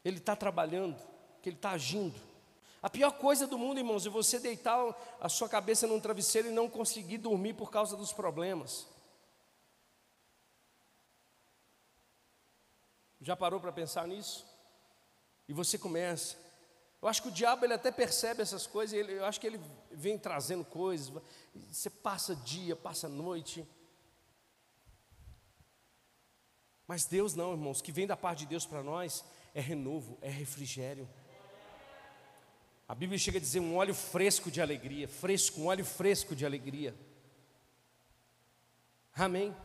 [0.06, 0.96] Ele está trabalhando,
[1.42, 2.16] que Ele está agindo.
[2.82, 4.78] A pior coisa do mundo, irmãos, é você deitar
[5.20, 8.86] a sua cabeça num travesseiro e não conseguir dormir por causa dos problemas.
[13.20, 14.46] Já parou para pensar nisso?
[15.48, 16.38] E você começa.
[17.02, 19.60] Eu acho que o diabo ele até percebe essas coisas, ele, eu acho que ele
[19.92, 21.12] vem trazendo coisas.
[21.72, 23.66] Você passa dia, passa noite.
[26.94, 29.26] Mas Deus não, irmãos, que vem da parte de Deus para nós
[29.56, 31.10] é renovo, é refrigério.
[32.88, 36.46] A Bíblia chega a dizer um óleo fresco de alegria, fresco, um óleo fresco de
[36.46, 36.96] alegria.
[39.16, 39.58] Amém.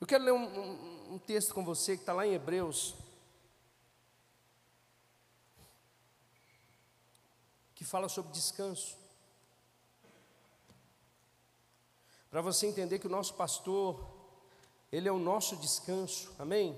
[0.00, 2.94] Eu quero ler um, um, um texto com você que está lá em Hebreus,
[7.74, 8.96] que fala sobre descanso.
[12.30, 14.14] Para você entender que o nosso pastor,
[14.96, 16.74] ele é o nosso descanso, amém?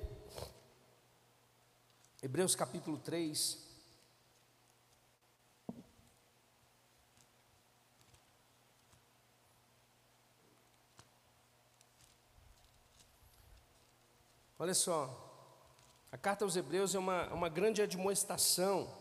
[2.20, 3.64] Hebreus capítulo 3.
[14.58, 15.08] Olha só,
[16.10, 18.92] a carta aos Hebreus é uma, uma grande admoestação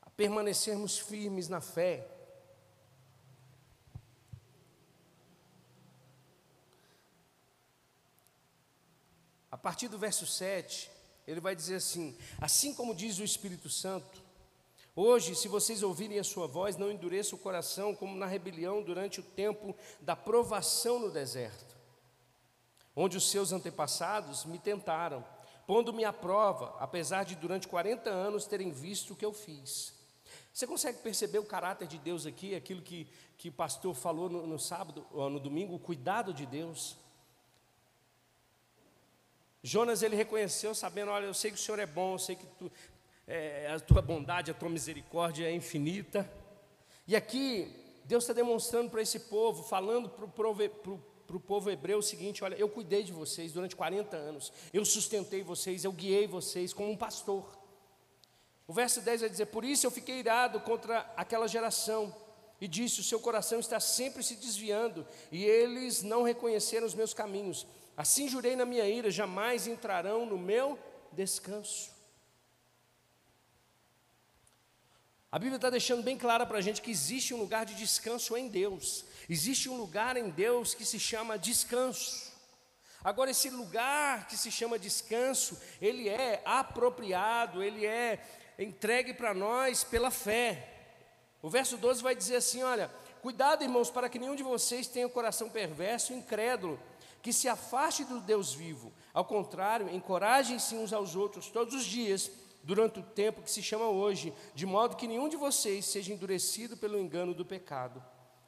[0.00, 2.08] a permanecermos firmes na fé,
[9.62, 10.90] partir do verso 7,
[11.26, 14.20] ele vai dizer assim: Assim como diz o Espírito Santo,
[14.94, 19.20] hoje, se vocês ouvirem a sua voz, não endureça o coração como na rebelião durante
[19.20, 21.76] o tempo da provação no deserto,
[22.94, 25.24] onde os seus antepassados me tentaram,
[25.64, 29.94] pondo-me à prova, apesar de durante 40 anos terem visto o que eu fiz.
[30.52, 34.46] Você consegue perceber o caráter de Deus aqui, aquilo que, que o pastor falou no,
[34.46, 36.96] no sábado, ou no domingo, o cuidado de Deus?
[39.62, 42.46] Jonas ele reconheceu, sabendo: olha, eu sei que o Senhor é bom, eu sei que
[42.58, 42.70] tu,
[43.26, 46.28] é, a tua bondade, a tua misericórdia é infinita.
[47.06, 47.72] E aqui,
[48.04, 52.68] Deus está demonstrando para esse povo, falando para o povo hebreu o seguinte: olha, eu
[52.68, 57.58] cuidei de vocês durante 40 anos, eu sustentei vocês, eu guiei vocês como um pastor.
[58.66, 62.14] O verso 10 vai dizer: Por isso eu fiquei irado contra aquela geração,
[62.60, 67.14] e disse: O seu coração está sempre se desviando, e eles não reconheceram os meus
[67.14, 67.66] caminhos.
[67.96, 70.78] Assim jurei na minha ira: jamais entrarão no meu
[71.12, 71.90] descanso.
[75.30, 78.36] A Bíblia está deixando bem clara para a gente que existe um lugar de descanso
[78.36, 82.30] em Deus, existe um lugar em Deus que se chama descanso.
[83.02, 88.22] Agora, esse lugar que se chama descanso, ele é apropriado, ele é
[88.58, 90.68] entregue para nós pela fé.
[91.40, 92.90] O verso 12 vai dizer assim: olha,
[93.22, 96.78] cuidado, irmãos, para que nenhum de vocês tenha o um coração perverso e incrédulo,
[97.22, 98.92] que se afaste do Deus vivo.
[99.14, 102.30] Ao contrário, encorajem-se uns aos outros todos os dias
[102.64, 106.76] durante o tempo que se chama hoje, de modo que nenhum de vocês seja endurecido
[106.76, 108.02] pelo engano do pecado,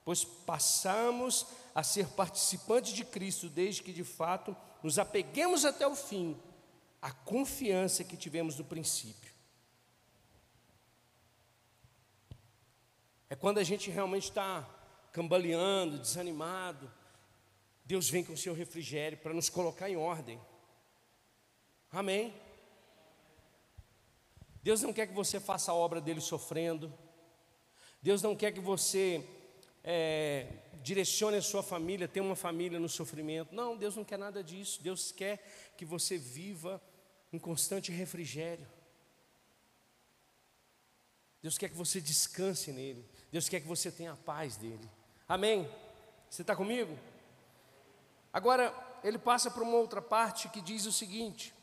[0.04, 5.94] pois passamos a ser participantes de Cristo desde que de fato nos apeguemos até o
[5.94, 6.36] fim
[7.00, 9.32] à confiança que tivemos no princípio.
[13.30, 14.68] É quando a gente realmente está
[15.12, 16.90] cambaleando, desanimado,
[17.84, 20.40] Deus vem com o seu refrigério para nos colocar em ordem.
[21.90, 22.34] Amém?
[24.62, 26.92] Deus não quer que você faça a obra dele sofrendo.
[28.00, 29.22] Deus não quer que você
[29.82, 30.46] é,
[30.82, 33.54] direcione a sua família, tenha uma família no sofrimento.
[33.54, 34.82] Não, Deus não quer nada disso.
[34.82, 36.82] Deus quer que você viva
[37.30, 38.66] em constante refrigério.
[41.42, 43.06] Deus quer que você descanse nele.
[43.30, 44.88] Deus quer que você tenha a paz dele.
[45.28, 45.68] Amém?
[46.30, 46.98] Você está comigo?
[48.34, 51.54] Agora, ele passa para uma outra parte que diz o seguinte: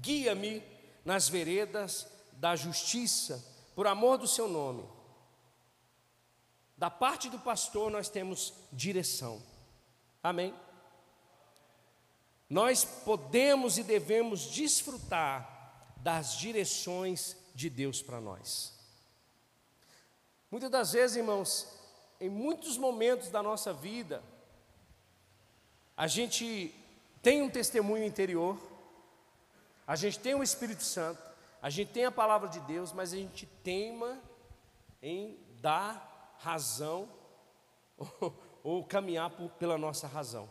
[0.00, 0.60] guia-me
[1.04, 4.84] nas veredas da justiça, por amor do seu nome.
[6.76, 9.40] Da parte do pastor nós temos direção.
[10.20, 10.52] Amém?
[12.50, 18.74] Nós podemos e devemos desfrutar das direções de Deus para nós.
[20.50, 21.66] Muitas das vezes, irmãos,
[22.20, 24.22] em muitos momentos da nossa vida,
[25.96, 26.74] a gente
[27.22, 28.60] tem um testemunho interior,
[29.86, 31.22] a gente tem o Espírito Santo,
[31.62, 34.20] a gente tem a palavra de Deus, mas a gente teima
[35.02, 37.08] em dar razão
[37.96, 40.50] ou, ou caminhar por, pela nossa razão.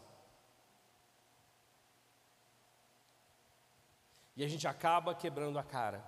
[4.35, 6.03] E a gente acaba quebrando a cara.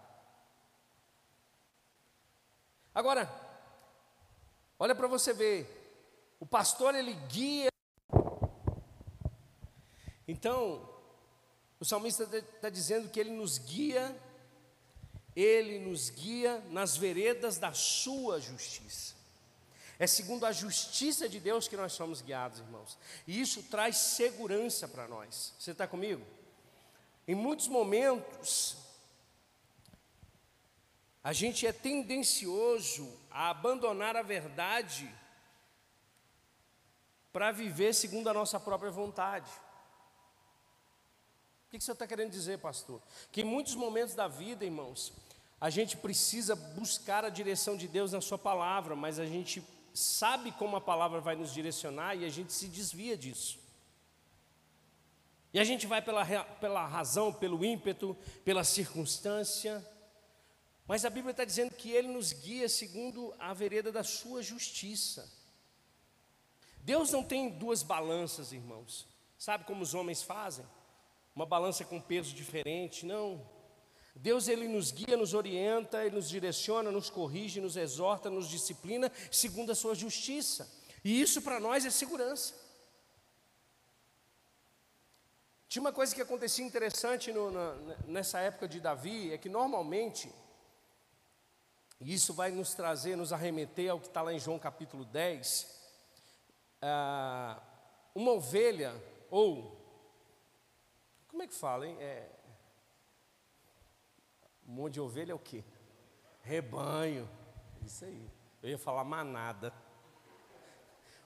[2.94, 3.30] Agora,
[4.78, 7.72] olha para você ver, o pastor ele guia.
[10.28, 10.88] Então,
[11.80, 14.16] o salmista está dizendo que ele nos guia,
[15.36, 19.16] ele nos guia nas veredas da sua justiça.
[20.00, 22.98] É segundo a justiça de Deus que nós somos guiados, irmãos.
[23.26, 25.54] E isso traz segurança para nós.
[25.58, 26.26] Você está comigo?
[27.28, 28.78] Em muitos momentos,
[31.24, 35.14] a gente é tendencioso a abandonar a verdade
[37.34, 39.52] para viver segundo a nossa própria vontade.
[41.68, 43.02] O que você está querendo dizer, pastor?
[43.30, 45.12] Que em muitos momentos da vida, irmãos,
[45.60, 49.62] a gente precisa buscar a direção de Deus na Sua palavra, mas a gente
[49.94, 53.60] sabe como a palavra vai nos direcionar e a gente se desvia disso.
[55.54, 59.86] E a gente vai pela, pela razão, pelo ímpeto, pela circunstância,
[60.88, 65.30] mas a Bíblia está dizendo que Ele nos guia segundo a vereda da Sua justiça.
[66.78, 69.06] Deus não tem duas balanças, irmãos.
[69.38, 70.66] Sabe como os homens fazem?
[71.38, 73.48] Uma balança com peso diferente, não.
[74.16, 79.12] Deus ele nos guia, nos orienta, ele nos direciona, nos corrige, nos exorta, nos disciplina
[79.32, 80.68] segundo a sua justiça.
[81.04, 82.56] E isso para nós é segurança.
[85.70, 87.76] Tinha uma coisa que acontecia interessante no, na,
[88.08, 90.34] nessa época de Davi, é que normalmente,
[92.02, 95.68] e isso vai nos trazer, nos arremeter ao que está lá em João capítulo 10,
[96.82, 97.62] ah,
[98.16, 98.92] uma ovelha,
[99.30, 99.86] ou
[101.38, 101.96] como é que fala, hein?
[102.00, 102.28] É...
[104.68, 105.64] Um monte de ovelha é o quê?
[106.42, 107.30] Rebanho.
[107.86, 108.28] Isso aí.
[108.64, 109.72] Eu ia falar manada.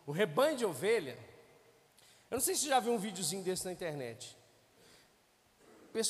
[0.05, 1.18] O rebanho de ovelha.
[2.30, 4.38] Eu não sei se você já viu um videozinho desse na internet.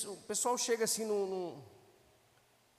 [0.07, 1.63] O pessoal chega assim num, num,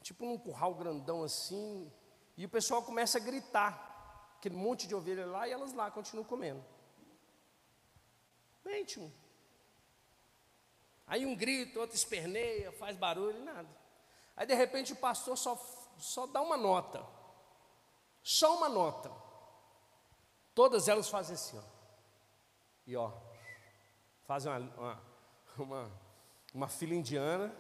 [0.02, 1.88] tipo num curral grandão assim,
[2.36, 6.26] e o pessoal começa a gritar, aquele monte de ovelha lá e elas lá continuam
[6.26, 6.64] comendo.
[8.64, 9.21] Bem íntimo.
[11.12, 13.68] Aí um grita, outro esperneia, faz barulho, nada.
[14.34, 15.56] Aí de repente o pastor só,
[15.98, 17.06] só dá uma nota.
[18.22, 19.12] Só uma nota.
[20.54, 21.62] Todas elas fazem assim, ó.
[22.86, 23.12] E ó.
[24.24, 25.02] fazem uma, uma,
[25.58, 25.92] uma,
[26.54, 27.54] uma fila indiana.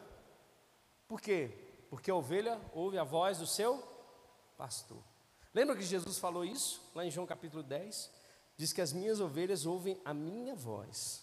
[1.06, 1.86] Por quê?
[1.90, 3.86] Porque a ovelha ouve a voz do seu
[4.56, 5.04] pastor.
[5.52, 8.10] Lembra que Jesus falou isso lá em João capítulo 10?
[8.56, 11.21] Diz que as minhas ovelhas ouvem a minha voz.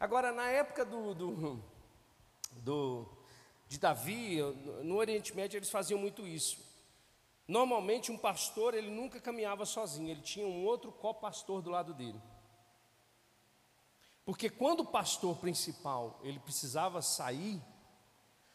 [0.00, 1.62] Agora, na época do, do,
[2.58, 3.08] do,
[3.66, 4.40] de Davi,
[4.84, 6.58] no Oriente Médio, eles faziam muito isso.
[7.48, 12.20] Normalmente, um pastor, ele nunca caminhava sozinho, ele tinha um outro co-pastor do lado dele.
[14.24, 17.60] Porque quando o pastor principal, ele precisava sair,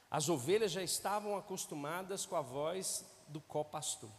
[0.09, 4.11] as ovelhas já estavam acostumadas com a voz do co-pastor.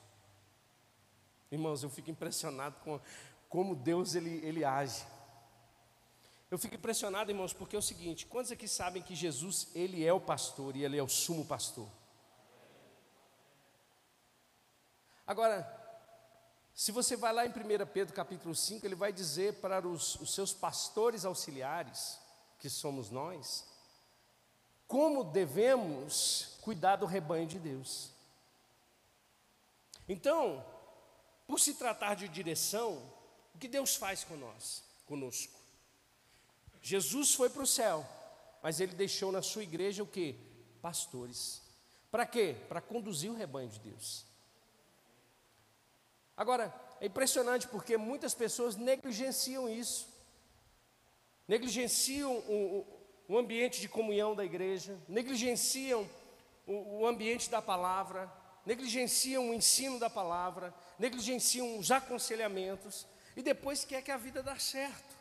[1.50, 3.00] Irmãos, eu fico impressionado com
[3.48, 5.06] como Deus ele, ele age.
[6.54, 10.12] Eu fico impressionado, irmãos, porque é o seguinte: quantos aqui sabem que Jesus ele é
[10.12, 11.88] o pastor e ele é o sumo pastor?
[15.26, 15.66] Agora,
[16.72, 17.52] se você vai lá em 1
[17.92, 22.20] Pedro capítulo 5, ele vai dizer para os, os seus pastores auxiliares,
[22.60, 23.66] que somos nós,
[24.86, 28.12] como devemos cuidar do rebanho de Deus.
[30.08, 30.64] Então,
[31.48, 33.02] por se tratar de direção,
[33.52, 35.63] o que Deus faz com nós, conosco?
[36.86, 38.06] Jesus foi para o céu,
[38.62, 40.36] mas ele deixou na sua igreja o que?
[40.82, 41.62] Pastores.
[42.10, 42.56] Para quê?
[42.68, 44.26] Para conduzir o rebanho de Deus.
[46.36, 50.06] Agora, é impressionante porque muitas pessoas negligenciam isso,
[51.48, 52.86] negligenciam o,
[53.28, 56.06] o ambiente de comunhão da igreja, negligenciam
[56.66, 58.30] o, o ambiente da palavra,
[58.66, 64.60] negligenciam o ensino da palavra, negligenciam os aconselhamentos e depois quer que a vida dê
[64.60, 65.13] certo,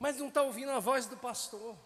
[0.00, 1.76] mas não está ouvindo a voz do pastor.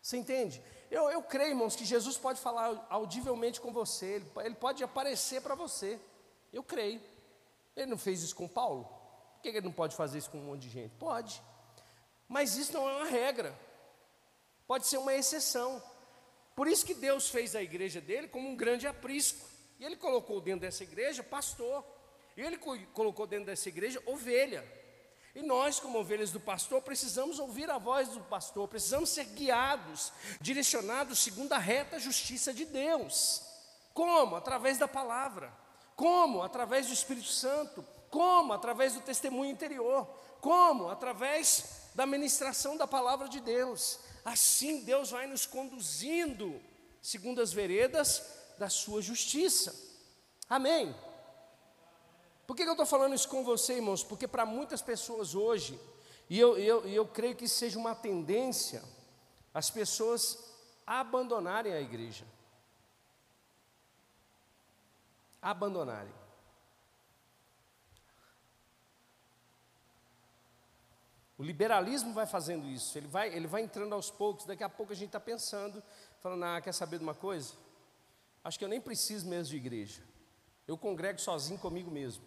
[0.00, 0.62] Você entende?
[0.88, 5.42] Eu, eu creio, irmãos, que Jesus pode falar audivelmente com você, ele, ele pode aparecer
[5.42, 5.98] para você.
[6.52, 7.02] Eu creio.
[7.74, 8.84] Ele não fez isso com Paulo?
[8.84, 10.94] Por que ele não pode fazer isso com um monte de gente?
[10.94, 11.42] Pode.
[12.28, 13.58] Mas isso não é uma regra.
[14.64, 15.82] Pode ser uma exceção.
[16.54, 19.44] Por isso que Deus fez a igreja dele como um grande aprisco.
[19.80, 21.84] E ele colocou dentro dessa igreja pastor.
[22.36, 22.58] E ele
[22.92, 24.64] colocou dentro dessa igreja ovelha.
[25.36, 30.10] E nós, como ovelhas do pastor, precisamos ouvir a voz do pastor, precisamos ser guiados,
[30.40, 33.42] direcionados segundo a reta justiça de Deus.
[33.92, 34.34] Como?
[34.34, 35.52] Através da palavra.
[35.94, 36.42] Como?
[36.42, 37.84] Através do Espírito Santo.
[38.10, 38.54] Como?
[38.54, 40.06] Através do testemunho interior.
[40.40, 40.88] Como?
[40.88, 43.98] Através da ministração da palavra de Deus.
[44.24, 46.58] Assim Deus vai nos conduzindo
[47.02, 48.22] segundo as veredas
[48.58, 49.74] da sua justiça.
[50.48, 50.96] Amém.
[52.46, 54.04] Por que eu estou falando isso com você, irmãos?
[54.04, 55.80] Porque para muitas pessoas hoje,
[56.30, 58.82] e eu, eu, eu creio que seja uma tendência,
[59.52, 60.38] as pessoas
[60.86, 62.24] abandonarem a igreja.
[65.50, 66.12] abandonarem.
[71.38, 74.92] O liberalismo vai fazendo isso, ele vai, ele vai entrando aos poucos, daqui a pouco
[74.92, 75.82] a gente está pensando,
[76.18, 77.54] falando, ah, quer saber de uma coisa?
[78.42, 80.02] Acho que eu nem preciso mesmo de igreja.
[80.66, 82.24] Eu congrego sozinho comigo mesmo.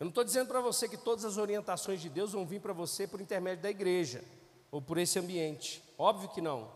[0.00, 2.72] Eu não estou dizendo para você que todas as orientações de Deus vão vir para
[2.72, 4.24] você por intermédio da igreja
[4.70, 5.84] ou por esse ambiente.
[5.98, 6.72] Óbvio que não.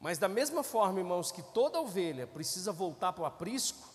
[0.00, 3.86] Mas da mesma forma, irmãos, que toda ovelha precisa voltar para o aprisco,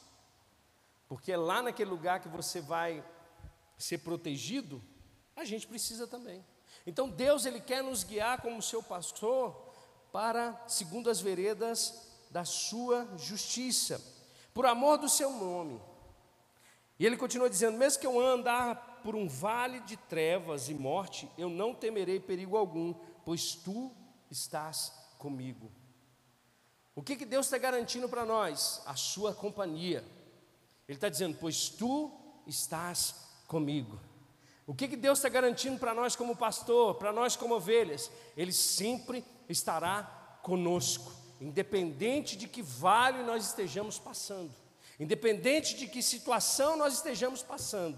[1.08, 3.04] porque é lá naquele lugar que você vai
[3.76, 4.80] ser protegido,
[5.36, 6.46] a gente precisa também.
[6.86, 9.56] Então Deus ele quer nos guiar como seu pastor
[10.12, 14.00] para segundo as veredas da sua justiça,
[14.54, 15.82] por amor do seu nome.
[17.00, 21.30] E ele continua dizendo: mesmo que eu andar por um vale de trevas e morte,
[21.38, 22.94] eu não temerei perigo algum,
[23.26, 23.92] pois tu
[24.30, 25.72] estás comigo.
[26.94, 28.82] O que, que Deus está garantindo para nós?
[28.86, 30.04] A sua companhia.
[30.88, 32.12] Ele está dizendo, pois tu
[32.46, 33.16] estás
[33.48, 34.00] comigo.
[34.68, 38.12] O que, que Deus está garantindo para nós como pastor, para nós como ovelhas?
[38.36, 44.52] Ele sempre estará conosco, independente de que vale nós estejamos passando,
[45.00, 47.98] independente de que situação nós estejamos passando.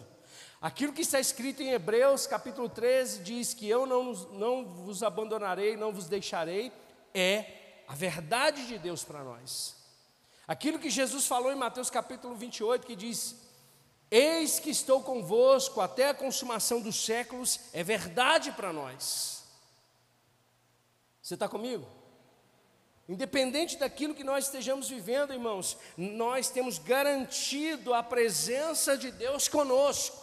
[0.62, 5.76] Aquilo que está escrito em Hebreus capítulo 13 diz que eu não, não vos abandonarei,
[5.76, 6.72] não vos deixarei,
[7.14, 9.76] é a verdade de Deus para nós.
[10.48, 13.36] Aquilo que Jesus falou em Mateus capítulo 28, que diz:
[14.12, 19.44] Eis que estou convosco até a consumação dos séculos, é verdade para nós.
[21.22, 21.88] Você está comigo?
[23.12, 30.18] Independente daquilo que nós estejamos vivendo, irmãos, nós temos garantido a presença de Deus conosco.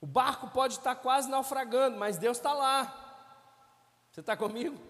[0.00, 2.84] O barco pode estar quase naufragando, mas Deus está lá.
[4.12, 4.80] Você está comigo?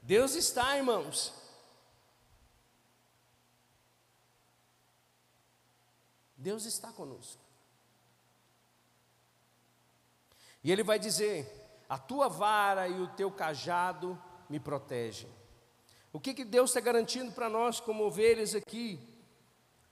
[0.00, 1.34] Deus está, irmãos.
[6.36, 7.42] Deus está conosco.
[10.62, 15.30] E ele vai dizer: A tua vara e o teu cajado me protegem.
[16.12, 19.00] O que, que Deus está garantindo para nós, como ovelhas aqui?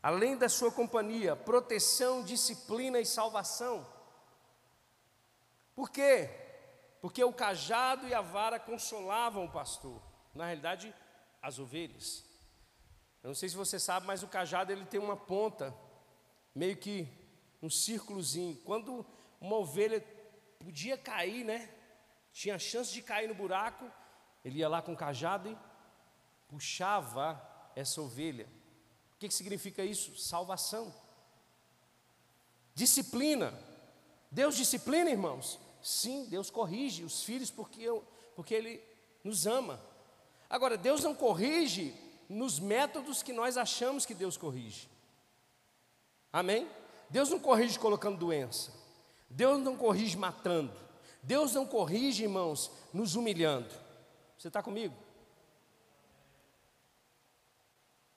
[0.02, 3.86] Além da sua companhia, proteção, disciplina e salvação.
[5.74, 6.30] Por quê?
[7.00, 10.00] Porque o cajado e a vara consolavam o pastor.
[10.34, 10.94] Na realidade,
[11.42, 12.24] as ovelhas.
[13.22, 15.74] Eu não sei se você sabe, mas o cajado ele tem uma ponta,
[16.54, 17.08] meio que
[17.60, 18.56] um círculozinho.
[18.64, 19.04] Quando
[19.40, 20.04] uma ovelha
[20.58, 21.68] podia cair, né?
[22.32, 23.90] Tinha chance de cair no buraco,
[24.44, 25.56] ele ia lá com o cajado e
[26.48, 27.40] puxava
[27.76, 28.48] essa ovelha.
[29.14, 30.16] O que, que significa isso?
[30.18, 30.92] Salvação.
[32.74, 33.52] Disciplina.
[34.30, 35.60] Deus disciplina, irmãos?
[35.82, 38.02] Sim, Deus corrige os filhos porque, eu,
[38.34, 38.82] porque Ele
[39.22, 39.80] nos ama.
[40.48, 41.94] Agora, Deus não corrige
[42.28, 44.88] nos métodos que nós achamos que Deus corrige.
[46.32, 46.68] Amém?
[47.10, 48.72] Deus não corrige colocando doença.
[49.28, 50.72] Deus não corrige matando.
[51.22, 53.72] Deus não corrige, irmãos, nos humilhando.
[54.36, 54.94] Você está comigo?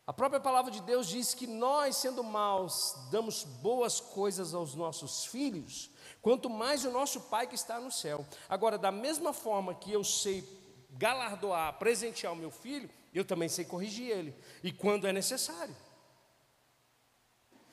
[0.07, 5.25] A própria palavra de Deus diz que nós, sendo maus, damos boas coisas aos nossos
[5.25, 5.89] filhos,
[6.21, 8.25] quanto mais o nosso Pai que está no céu.
[8.47, 10.47] Agora, da mesma forma que eu sei
[10.91, 15.75] galardoar, presentear o meu filho, eu também sei corrigir ele, e quando é necessário.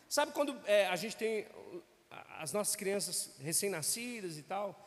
[0.08, 1.46] Sabe quando é, a gente tem
[2.38, 4.81] as nossas crianças recém-nascidas e tal?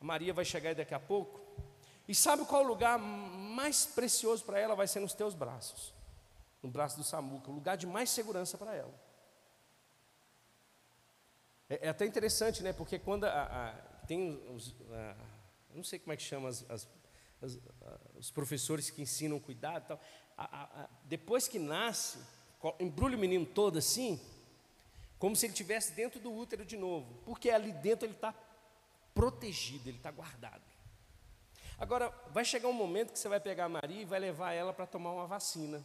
[0.00, 1.40] A Maria vai chegar daqui a pouco.
[2.08, 4.74] E sabe qual o lugar mais precioso para ela?
[4.74, 5.96] Vai ser nos teus braços
[6.66, 8.92] no braço do Samuca, o lugar de mais segurança para ela.
[11.68, 12.72] É, é, até interessante, né?
[12.72, 13.72] Porque quando a, a,
[14.06, 15.16] tem os, a,
[15.74, 16.88] não sei como é que chama as, as,
[17.40, 17.58] as,
[18.16, 20.00] os professores que ensinam cuidado, tal.
[21.04, 22.18] depois que nasce,
[22.80, 24.20] embrulha o menino todo assim,
[25.18, 28.34] como se ele estivesse dentro do útero de novo, porque ali dentro ele está
[29.16, 30.62] protegido, ele está guardado.
[31.78, 34.74] Agora, vai chegar um momento que você vai pegar a Maria e vai levar ela
[34.74, 35.82] para tomar uma vacina.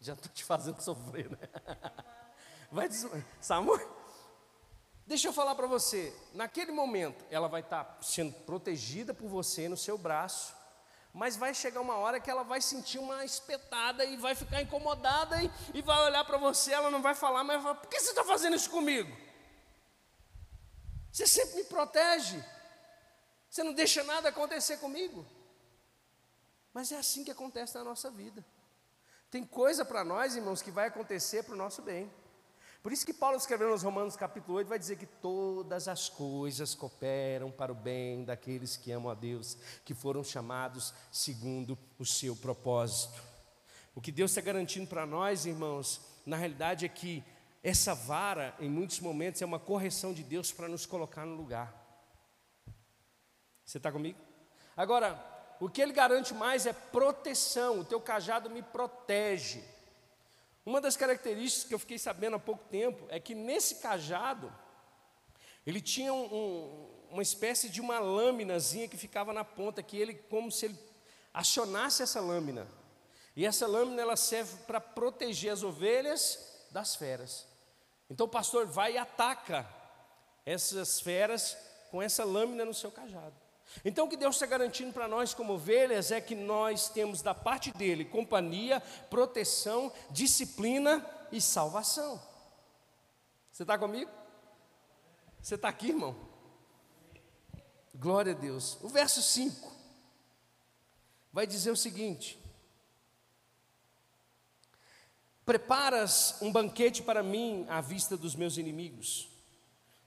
[0.00, 1.38] Já estou te fazendo sofrer, né?
[2.72, 2.88] Vai
[3.38, 3.86] Samuel,
[5.06, 6.14] deixa eu falar para você.
[6.32, 10.54] Naquele momento, ela vai estar tá sendo protegida por você no seu braço,
[11.12, 15.42] mas vai chegar uma hora que ela vai sentir uma espetada e vai ficar incomodada
[15.42, 16.72] e, e vai olhar para você.
[16.72, 19.27] Ela não vai falar, mas vai falar: por que você está fazendo isso comigo?
[21.18, 22.40] Você sempre me protege,
[23.50, 25.26] você não deixa nada acontecer comigo.
[26.72, 28.46] Mas é assim que acontece na nossa vida.
[29.28, 32.08] Tem coisa para nós, irmãos, que vai acontecer para o nosso bem.
[32.84, 36.72] Por isso que Paulo escreveu nos Romanos capítulo 8, vai dizer que todas as coisas
[36.76, 42.36] cooperam para o bem daqueles que amam a Deus, que foram chamados segundo o seu
[42.36, 43.20] propósito.
[43.92, 47.24] O que Deus está garantindo para nós, irmãos, na realidade é que
[47.62, 51.74] essa vara, em muitos momentos, é uma correção de Deus para nos colocar no lugar.
[53.64, 54.18] Você está comigo?
[54.76, 55.20] Agora,
[55.60, 57.80] o que ele garante mais é proteção.
[57.80, 59.62] O teu cajado me protege.
[60.64, 64.52] Uma das características que eu fiquei sabendo há pouco tempo é que nesse cajado
[65.66, 70.14] ele tinha um, um, uma espécie de uma lâminazinha que ficava na ponta, que ele
[70.14, 70.78] como se ele
[71.34, 72.68] acionasse essa lâmina.
[73.34, 77.47] E essa lâmina ela serve para proteger as ovelhas das feras.
[78.10, 79.68] Então o pastor vai e ataca
[80.44, 81.56] essas feras
[81.90, 83.34] com essa lâmina no seu cajado.
[83.84, 87.34] Então, o que Deus está garantindo para nós, como ovelhas, é que nós temos da
[87.34, 88.80] parte dele companhia,
[89.10, 92.20] proteção, disciplina e salvação.
[93.52, 94.10] Você está comigo?
[95.40, 96.16] Você está aqui, irmão?
[97.94, 98.78] Glória a Deus.
[98.82, 99.72] O verso 5
[101.32, 102.38] vai dizer o seguinte:
[105.48, 109.30] Preparas um banquete para mim à vista dos meus inimigos.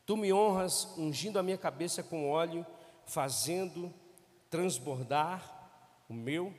[0.05, 2.63] Tu me honras ungindo a minha cabeça com óleo
[3.07, 3.91] fazendo
[4.51, 5.43] transbordar
[6.07, 6.53] o meu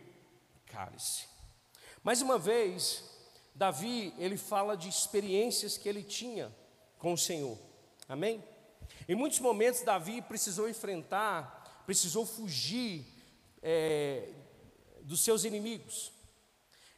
[0.66, 1.28] cálice.
[2.02, 3.04] Mais uma vez,
[3.54, 6.52] Davi, ele fala de experiências que ele tinha
[6.98, 7.56] com o Senhor.
[8.08, 8.42] Amém?
[9.08, 13.06] Em muitos momentos, Davi precisou enfrentar, precisou fugir
[13.62, 14.28] é,
[15.02, 16.10] dos seus inimigos.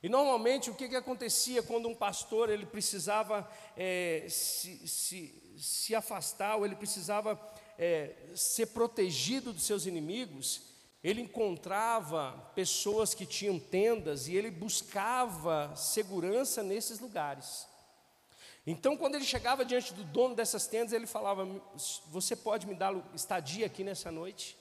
[0.04, 5.94] E normalmente o que, que acontecia quando um pastor ele precisava é, se, se, se
[5.94, 7.40] afastar, ou ele precisava
[7.78, 10.60] é, ser protegido dos seus inimigos,
[11.02, 17.66] ele encontrava pessoas que tinham tendas e ele buscava segurança nesses lugares.
[18.66, 21.48] Então, quando ele chegava diante do dono dessas tendas, ele falava:
[22.08, 24.54] Você pode me dar estadia aqui nessa noite?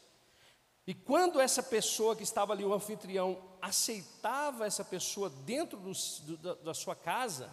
[0.88, 5.94] E quando essa pessoa que estava ali, o anfitrião, aceitava essa pessoa dentro do,
[6.36, 7.50] do, da sua casa,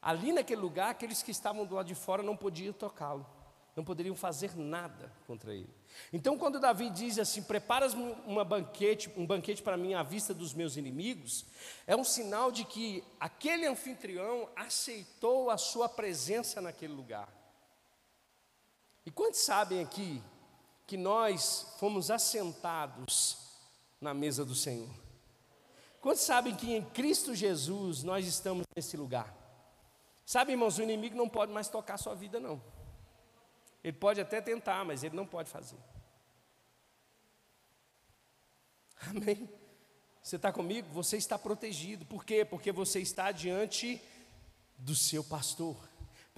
[0.00, 3.26] ali naquele lugar, aqueles que estavam do lado de fora não podiam tocá-lo,
[3.74, 5.68] não poderiam fazer nada contra ele.
[6.12, 10.54] Então, quando Davi diz assim: Preparas uma banquete, um banquete para mim à vista dos
[10.54, 11.44] meus inimigos,
[11.84, 17.28] é um sinal de que aquele anfitrião aceitou a sua presença naquele lugar.
[19.04, 20.22] E quantos sabem aqui
[20.86, 23.36] que nós fomos assentados
[24.00, 25.07] na mesa do Senhor?
[26.00, 29.34] Quantos sabem que em Cristo Jesus nós estamos nesse lugar?
[30.24, 32.62] Sabe, irmãos, o inimigo não pode mais tocar a sua vida, não.
[33.82, 35.78] Ele pode até tentar, mas ele não pode fazer.
[39.00, 39.48] Amém?
[40.22, 40.88] Você está comigo?
[40.92, 42.04] Você está protegido.
[42.04, 42.44] Por quê?
[42.44, 44.00] Porque você está diante
[44.76, 45.87] do seu pastor.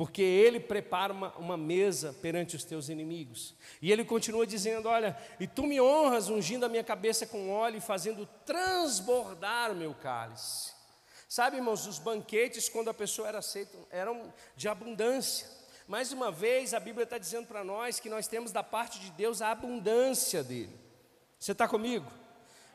[0.01, 3.55] Porque ele prepara uma, uma, mesa perante os teus inimigos.
[3.83, 7.77] E ele continua dizendo: Olha, e tu me honras ungindo a minha cabeça com óleo
[7.77, 10.73] e fazendo transbordar o meu cálice.
[11.29, 15.47] Sabe, irmãos, os banquetes, quando a pessoa era aceita, eram de abundância.
[15.87, 19.11] Mais uma vez, a Bíblia está dizendo para nós que nós temos da parte de
[19.11, 20.81] Deus a abundância dele.
[21.39, 22.11] Você está comigo?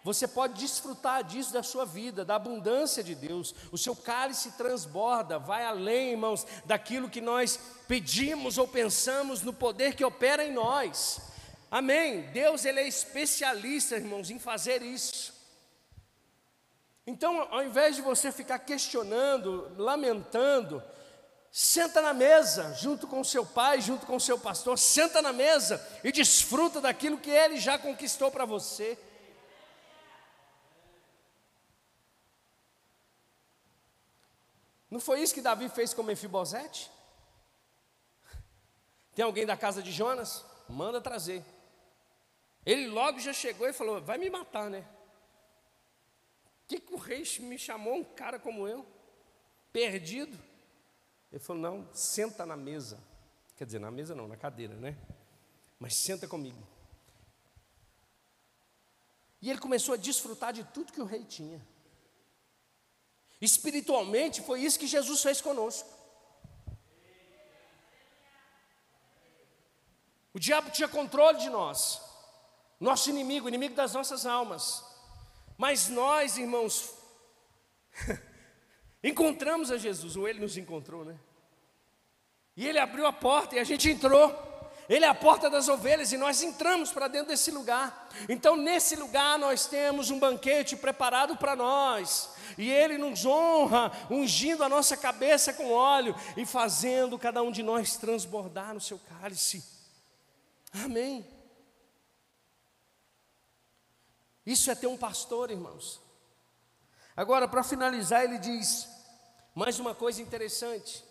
[0.06, 3.56] Você pode desfrutar disso da sua vida, da abundância de Deus.
[3.72, 9.96] O seu cálice transborda, vai além, irmãos, daquilo que nós pedimos ou pensamos no poder
[9.96, 11.20] que opera em nós.
[11.72, 12.22] Amém.
[12.32, 15.34] Deus ele é especialista, irmãos, em fazer isso.
[17.08, 20.84] Então, ao invés de você ficar questionando, lamentando,
[21.52, 26.12] senta na mesa, junto com seu pai, junto com seu pastor, senta na mesa e
[26.12, 28.96] desfruta daquilo que ele já conquistou para você.
[34.96, 36.90] Não foi isso que Davi fez com Mefibosete?
[39.14, 40.46] Tem alguém da casa de Jonas?
[40.70, 41.44] Manda trazer.
[42.66, 44.88] Ele logo já chegou e falou: Vai me matar, né?
[46.66, 48.86] Que, que o rei me chamou um cara como eu,
[49.74, 50.40] perdido?
[51.30, 52.98] Ele falou: Não, senta na mesa.
[53.58, 54.98] Quer dizer, na mesa não, na cadeira, né?
[55.78, 56.66] Mas senta comigo.
[59.42, 61.75] E ele começou a desfrutar de tudo que o rei tinha.
[63.42, 65.90] Espiritualmente, foi isso que Jesus fez conosco.
[70.34, 72.02] O diabo tinha controle de nós,
[72.80, 74.84] nosso inimigo, inimigo das nossas almas.
[75.58, 76.94] Mas nós, irmãos,
[79.04, 81.18] encontramos a Jesus, ou ele nos encontrou, né?
[82.58, 84.55] E ele abriu a porta e a gente entrou.
[84.88, 88.10] Ele é a porta das ovelhas e nós entramos para dentro desse lugar.
[88.30, 92.30] Então, nesse lugar, nós temos um banquete preparado para nós.
[92.58, 97.64] E Ele nos honra, ungindo a nossa cabeça com óleo e fazendo cada um de
[97.64, 99.64] nós transbordar no seu cálice.
[100.84, 101.26] Amém.
[104.46, 106.00] Isso é ter um pastor, irmãos.
[107.16, 108.88] Agora, para finalizar, ele diz
[109.56, 111.05] mais uma coisa interessante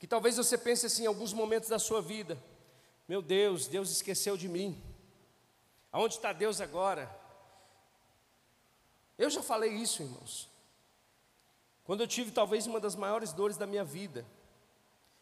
[0.00, 2.42] que talvez você pense assim em alguns momentos da sua vida:
[3.06, 4.82] meu Deus, Deus esqueceu de mim.
[5.92, 7.14] Aonde está Deus agora?
[9.18, 10.48] Eu já falei isso, irmãos.
[11.84, 14.24] Quando eu tive talvez uma das maiores dores da minha vida,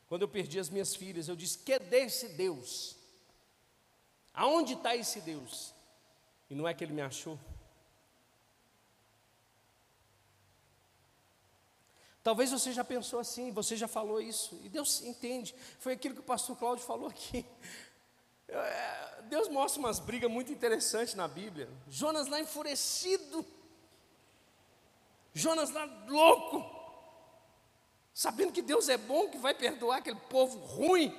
[0.07, 2.97] quando eu perdi as minhas filhas, eu disse: que desse Deus?
[4.33, 5.75] Aonde está esse Deus?
[6.49, 7.37] E não é que ele me achou.
[12.29, 15.55] Talvez você já pensou assim, você já falou isso, e Deus entende.
[15.81, 17.43] Foi aquilo que o pastor Cláudio falou aqui.
[18.51, 21.69] É, Deus mostra umas brigas muito interessantes na Bíblia.
[21.87, 23.45] Jonas lá enfurecido,
[25.35, 26.65] Jonas lá louco,
[28.15, 31.15] sabendo que Deus é bom, que vai perdoar aquele povo ruim.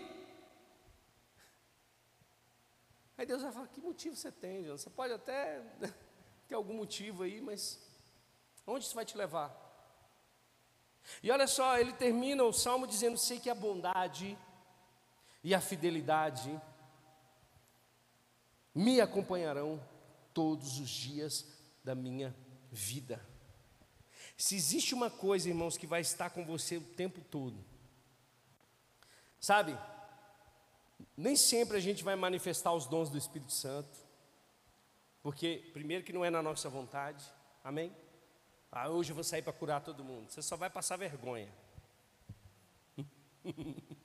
[3.16, 4.82] Aí Deus vai falar: Que motivo você tem, Jonas?
[4.82, 5.62] Você pode até
[6.48, 7.80] ter algum motivo aí, mas
[8.66, 9.69] onde isso vai te levar?
[11.22, 14.38] E olha só, ele termina o salmo dizendo: Sei que a bondade
[15.44, 16.60] e a fidelidade
[18.74, 19.82] me acompanharão
[20.34, 21.46] todos os dias
[21.84, 22.36] da minha
[22.72, 23.26] vida.
[24.38, 27.58] Se existe uma coisa, irmãos, que vai estar com você o tempo todo,
[29.40, 29.78] sabe?
[31.16, 33.98] Nem sempre a gente vai manifestar os dons do Espírito Santo,
[35.22, 37.26] porque, primeiro, que não é na nossa vontade,
[37.64, 37.94] amém?
[38.72, 40.30] Ah, hoje eu vou sair para curar todo mundo.
[40.30, 41.52] Você só vai passar vergonha.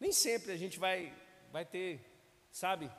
[0.00, 1.16] Nem sempre a gente vai,
[1.52, 2.04] vai ter,
[2.50, 2.90] sabe,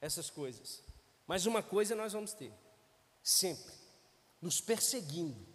[0.00, 0.82] essas coisas.
[1.26, 2.52] Mas uma coisa nós vamos ter,
[3.22, 3.74] sempre,
[4.40, 5.46] nos perseguindo,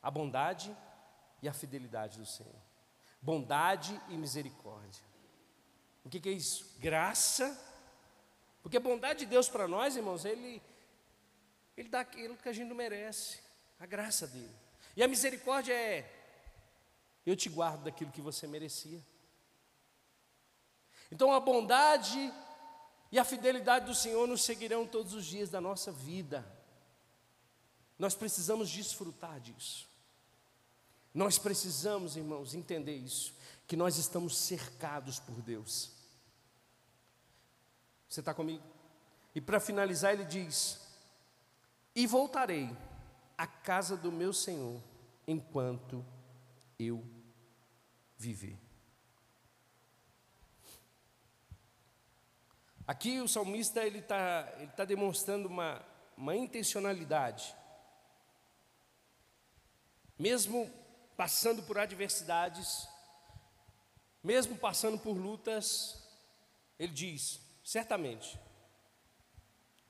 [0.00, 0.74] a bondade
[1.42, 2.54] e a fidelidade do Senhor.
[3.20, 5.04] Bondade e misericórdia.
[6.04, 6.76] O que, que é isso?
[6.78, 7.56] Graça
[8.62, 10.62] porque a bondade de Deus para nós, irmãos, Ele,
[11.76, 13.40] Ele dá aquilo que a gente não merece,
[13.78, 14.54] a graça dele.
[14.96, 16.10] E a misericórdia é:
[17.26, 19.02] eu te guardo daquilo que você merecia.
[21.10, 22.32] Então a bondade
[23.10, 26.46] e a fidelidade do Senhor nos seguirão todos os dias da nossa vida.
[27.98, 29.86] Nós precisamos desfrutar disso.
[31.12, 33.34] Nós precisamos, irmãos, entender isso,
[33.66, 35.92] que nós estamos cercados por Deus.
[38.12, 38.62] Você está comigo?
[39.34, 40.78] E para finalizar, ele diz:
[41.94, 42.68] E voltarei
[43.38, 44.82] à casa do meu Senhor
[45.26, 46.04] enquanto
[46.78, 47.02] eu
[48.18, 48.58] viver.
[52.86, 55.82] Aqui o salmista ele está ele tá demonstrando uma,
[56.14, 57.56] uma intencionalidade.
[60.18, 60.70] Mesmo
[61.16, 62.86] passando por adversidades,
[64.22, 65.98] mesmo passando por lutas,
[66.78, 68.38] ele diz: certamente,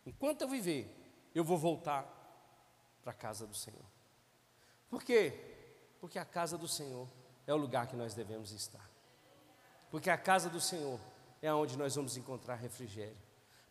[0.04, 0.88] enquanto eu viver,
[1.34, 2.06] eu vou voltar
[3.02, 3.84] para a casa do Senhor.
[4.88, 5.32] Por quê?
[6.00, 7.08] Porque a casa do Senhor
[7.46, 8.90] é o lugar que nós devemos estar.
[9.90, 10.98] Porque a casa do Senhor
[11.40, 13.16] é onde nós vamos encontrar refrigério.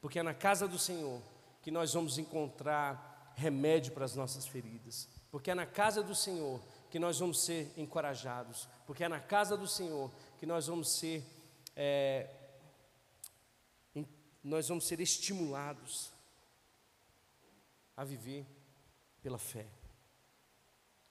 [0.02, 1.22] Porque é na casa do Senhor
[1.62, 5.08] que nós vamos encontrar remédio para as nossas feridas.
[5.30, 8.68] Porque é na casa do Senhor que nós vamos ser encorajados.
[8.86, 11.24] Porque é na casa do Senhor que nós vamos ser
[11.76, 12.28] é,
[14.44, 16.12] nós vamos ser estimulados
[17.96, 18.46] a viver
[19.22, 19.68] pela fé.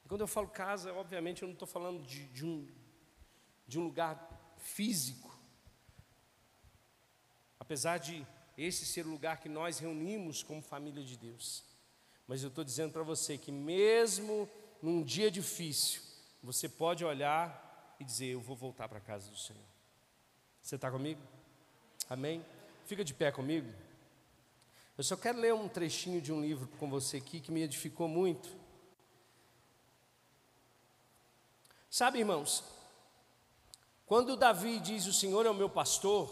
[0.04, 2.68] E quando eu falo casa, obviamente eu não estou falando de, de, um,
[3.66, 5.38] de um lugar físico,
[7.58, 8.26] apesar de
[8.56, 11.64] esse ser o lugar que nós reunimos como família de Deus.
[12.26, 14.48] Mas eu estou dizendo para você que, mesmo
[14.82, 16.02] num dia difícil,
[16.42, 19.64] você pode olhar e dizer: Eu vou voltar para a casa do Senhor.
[20.60, 21.20] Você está comigo?
[22.08, 22.44] Amém?
[22.90, 23.72] Fica de pé comigo.
[24.98, 28.08] Eu só quero ler um trechinho de um livro com você aqui que me edificou
[28.08, 28.48] muito.
[31.88, 32.64] Sabe, irmãos,
[34.06, 36.28] quando Davi diz o Senhor é o meu pastor,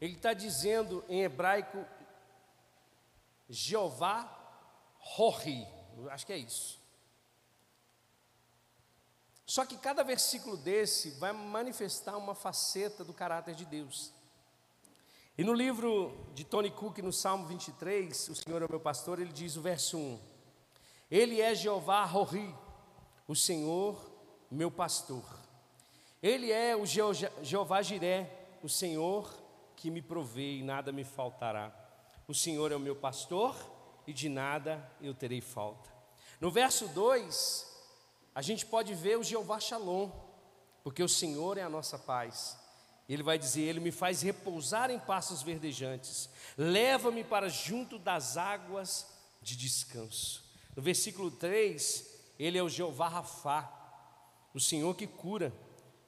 [0.00, 1.86] ele está dizendo em hebraico
[3.48, 4.28] Jeová
[4.98, 5.64] Rohi,
[6.10, 6.80] acho que é isso.
[9.46, 14.12] Só que cada versículo desse vai manifestar uma faceta do caráter de Deus.
[15.40, 19.18] E no livro de Tony Cook, no Salmo 23, o Senhor é o meu pastor,
[19.18, 20.20] ele diz o verso 1:
[21.10, 22.54] Ele é Jeová Rohi,
[23.26, 23.98] o Senhor
[24.50, 25.24] meu pastor.
[26.22, 28.30] Ele é o Jeová Jiré,
[28.62, 29.34] o Senhor
[29.76, 31.72] que me provei e nada me faltará.
[32.28, 33.56] O Senhor é o meu pastor
[34.06, 35.88] e de nada eu terei falta.
[36.38, 37.66] No verso 2,
[38.34, 40.10] a gente pode ver o Jeová Shalom,
[40.84, 42.60] porque o Senhor é a nossa paz.
[43.12, 49.06] Ele vai dizer: Ele me faz repousar em passos verdejantes, leva-me para junto das águas
[49.42, 50.44] de descanso.
[50.76, 52.06] No versículo 3,
[52.38, 53.68] Ele é o Jeová Rafá,
[54.54, 55.52] o Senhor que cura,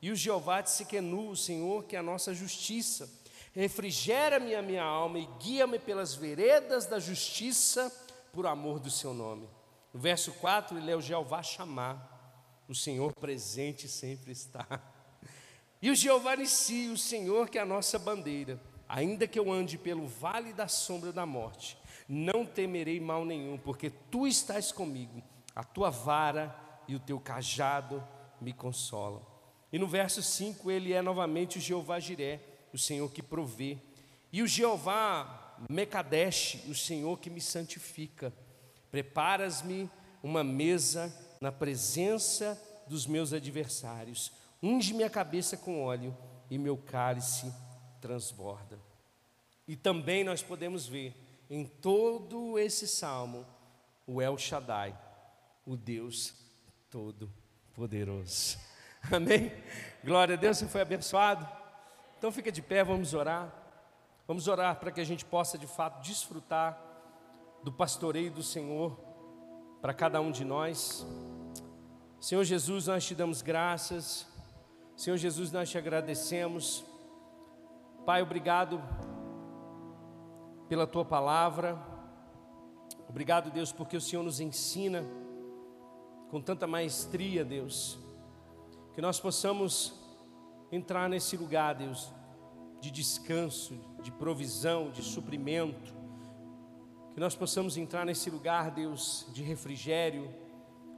[0.01, 3.11] e o Jeová de Siquenu, o Senhor que é a nossa justiça.
[3.53, 7.93] Refrigera-me a minha alma e guia-me pelas veredas da justiça,
[8.33, 9.49] por amor do seu nome.
[9.93, 14.92] No verso 4, ele é o Jeová chamar, o Senhor presente sempre está.
[15.83, 19.77] E o Jeová Nissi, o Senhor que é a nossa bandeira, ainda que eu ande
[19.77, 21.77] pelo vale da sombra da morte,
[22.09, 25.21] não temerei mal nenhum, porque tu estás comigo,
[25.57, 26.55] a tua vara
[26.87, 28.07] e o teu cajado
[28.41, 29.27] me consolam.
[29.73, 32.39] E no verso 5 ele é novamente o Jeová Jiré,
[32.73, 33.77] o Senhor que provê,
[34.33, 38.33] e o Jeová Mecadesh, o Senhor que me santifica.
[38.89, 39.91] Preparas-me
[40.23, 46.17] uma mesa na presença dos meus adversários unge minha cabeça com óleo
[46.49, 47.53] e meu cálice
[48.01, 48.79] transborda.
[49.67, 51.15] E também nós podemos ver
[51.49, 53.47] em todo esse salmo
[54.07, 54.97] o El Shaddai,
[55.67, 56.35] o Deus
[56.91, 58.59] Todo-Poderoso.
[59.11, 59.53] Amém?
[60.05, 61.49] Glória a Deus, você foi abençoado.
[62.19, 63.53] Então fica de pé, vamos orar.
[64.27, 66.81] Vamos orar para que a gente possa de fato desfrutar
[67.63, 68.99] do pastoreio do Senhor
[69.81, 71.05] para cada um de nós.
[72.21, 74.32] Senhor Jesus, nós te damos graças
[74.97, 76.85] Senhor Jesus, nós te agradecemos.
[78.05, 78.81] Pai, obrigado
[80.69, 81.79] pela tua palavra.
[83.09, 85.05] Obrigado, Deus, porque o Senhor nos ensina
[86.31, 87.99] com tanta maestria, Deus,
[88.95, 89.95] que nós possamos
[90.71, 92.13] entrar nesse lugar, Deus,
[92.81, 95.95] de descanso, de provisão, de suprimento.
[97.15, 100.33] Que nós possamos entrar nesse lugar, Deus, de refrigério,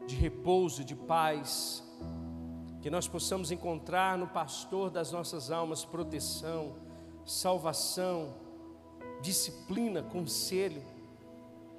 [0.06, 1.83] de repouso, de paz
[2.84, 6.74] que nós possamos encontrar no pastor das nossas almas proteção,
[7.24, 8.34] salvação,
[9.22, 10.82] disciplina, conselho.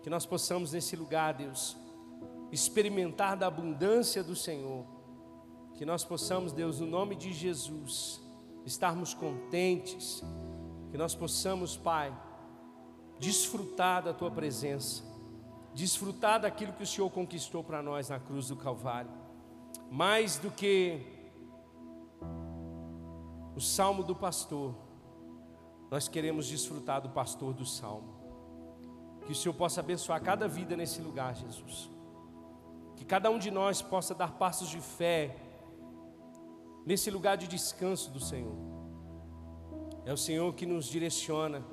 [0.02, 1.78] que nós possamos nesse lugar, Deus,
[2.52, 4.84] experimentar da abundância do Senhor.
[5.76, 8.20] Que nós possamos, Deus, no nome de Jesus,
[8.66, 10.24] estarmos contentes.
[10.90, 12.12] Que nós possamos, Pai,
[13.20, 15.04] desfrutar da Tua presença,
[15.72, 19.25] desfrutar daquilo que o Senhor conquistou para nós na cruz do Calvário.
[19.90, 21.02] Mais do que
[23.56, 24.76] o salmo do pastor,
[25.90, 28.14] nós queremos desfrutar do pastor do salmo.
[29.26, 31.90] Que o Senhor possa abençoar cada vida nesse lugar, Jesus.
[32.96, 35.36] Que cada um de nós possa dar passos de fé
[36.86, 38.56] nesse lugar de descanso do Senhor.
[40.06, 41.66] É o Senhor que nos direciona,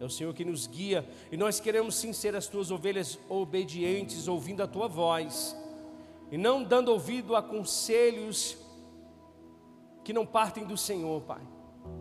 [0.00, 4.26] é o Senhor que nos guia, e nós queremos sim ser as tuas ovelhas obedientes,
[4.26, 5.54] ouvindo a tua voz,
[6.30, 8.56] e não dando ouvido a conselhos
[10.04, 11.42] que não partem do Senhor, Pai.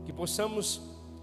[0.05, 0.82] Que possamos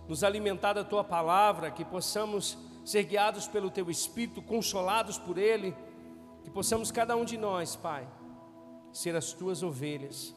[0.08, 5.74] nos alimentar da tua palavra, que possamos ser guiados pelo teu Espírito, consolados por Ele
[6.44, 8.06] que possamos cada um de nós, Pai,
[8.92, 10.34] ser as tuas ovelhas.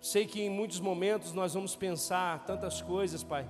[0.00, 3.48] Sei que em muitos momentos nós vamos pensar tantas coisas, Pai.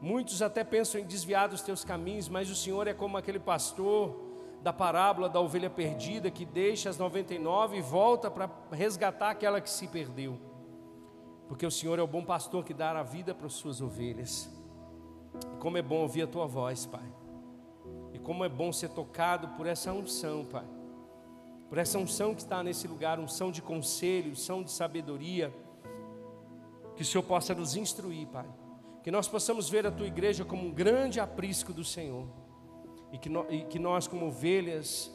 [0.00, 4.27] Muitos até pensam em desviar dos teus caminhos, mas o Senhor é como aquele pastor
[4.62, 9.70] da parábola da ovelha perdida que deixa as 99 e volta para resgatar aquela que
[9.70, 10.38] se perdeu.
[11.46, 14.50] Porque o Senhor é o bom pastor que dá a vida para as suas ovelhas.
[15.54, 17.10] E como é bom ouvir a tua voz, Pai.
[18.12, 20.66] E como é bom ser tocado por essa unção, Pai.
[21.68, 25.54] Por essa unção que está nesse lugar, unção de conselho, unção de sabedoria.
[26.96, 28.46] Que o Senhor possa nos instruir, Pai.
[29.02, 32.26] Que nós possamos ver a tua igreja como um grande aprisco do Senhor.
[33.12, 35.10] E que, no, e que nós, como ovelhas,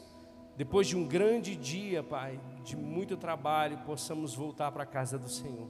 [0.56, 5.28] depois de um grande dia, Pai, de muito trabalho, possamos voltar para a casa do
[5.28, 5.68] Senhor.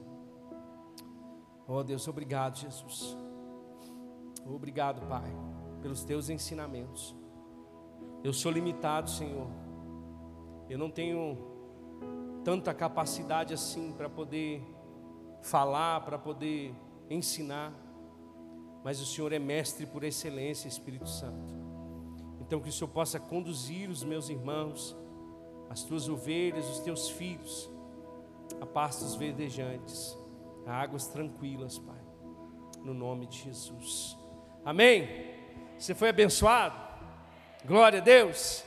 [1.67, 3.17] Oh Deus, obrigado, Jesus.
[4.45, 5.31] Obrigado, Pai
[5.85, 7.15] pelos teus ensinamentos.
[8.23, 9.47] Eu sou limitado, Senhor.
[10.67, 11.37] Eu não tenho
[12.43, 14.63] tanta capacidade assim para poder
[15.43, 16.73] falar, para poder
[17.07, 17.71] ensinar.
[18.83, 21.54] Mas o Senhor é mestre por excelência, Espírito Santo.
[22.45, 24.95] Então que o Senhor possa conduzir os meus irmãos,
[25.69, 27.69] as tuas ovelhas, os teus filhos,
[28.61, 30.17] a pastos verdejantes,
[30.65, 32.01] a águas tranquilas, Pai.
[32.83, 34.17] No nome de Jesus.
[34.63, 35.07] Amém.
[35.77, 36.75] Você foi abençoado?
[37.65, 38.65] Glória a Deus.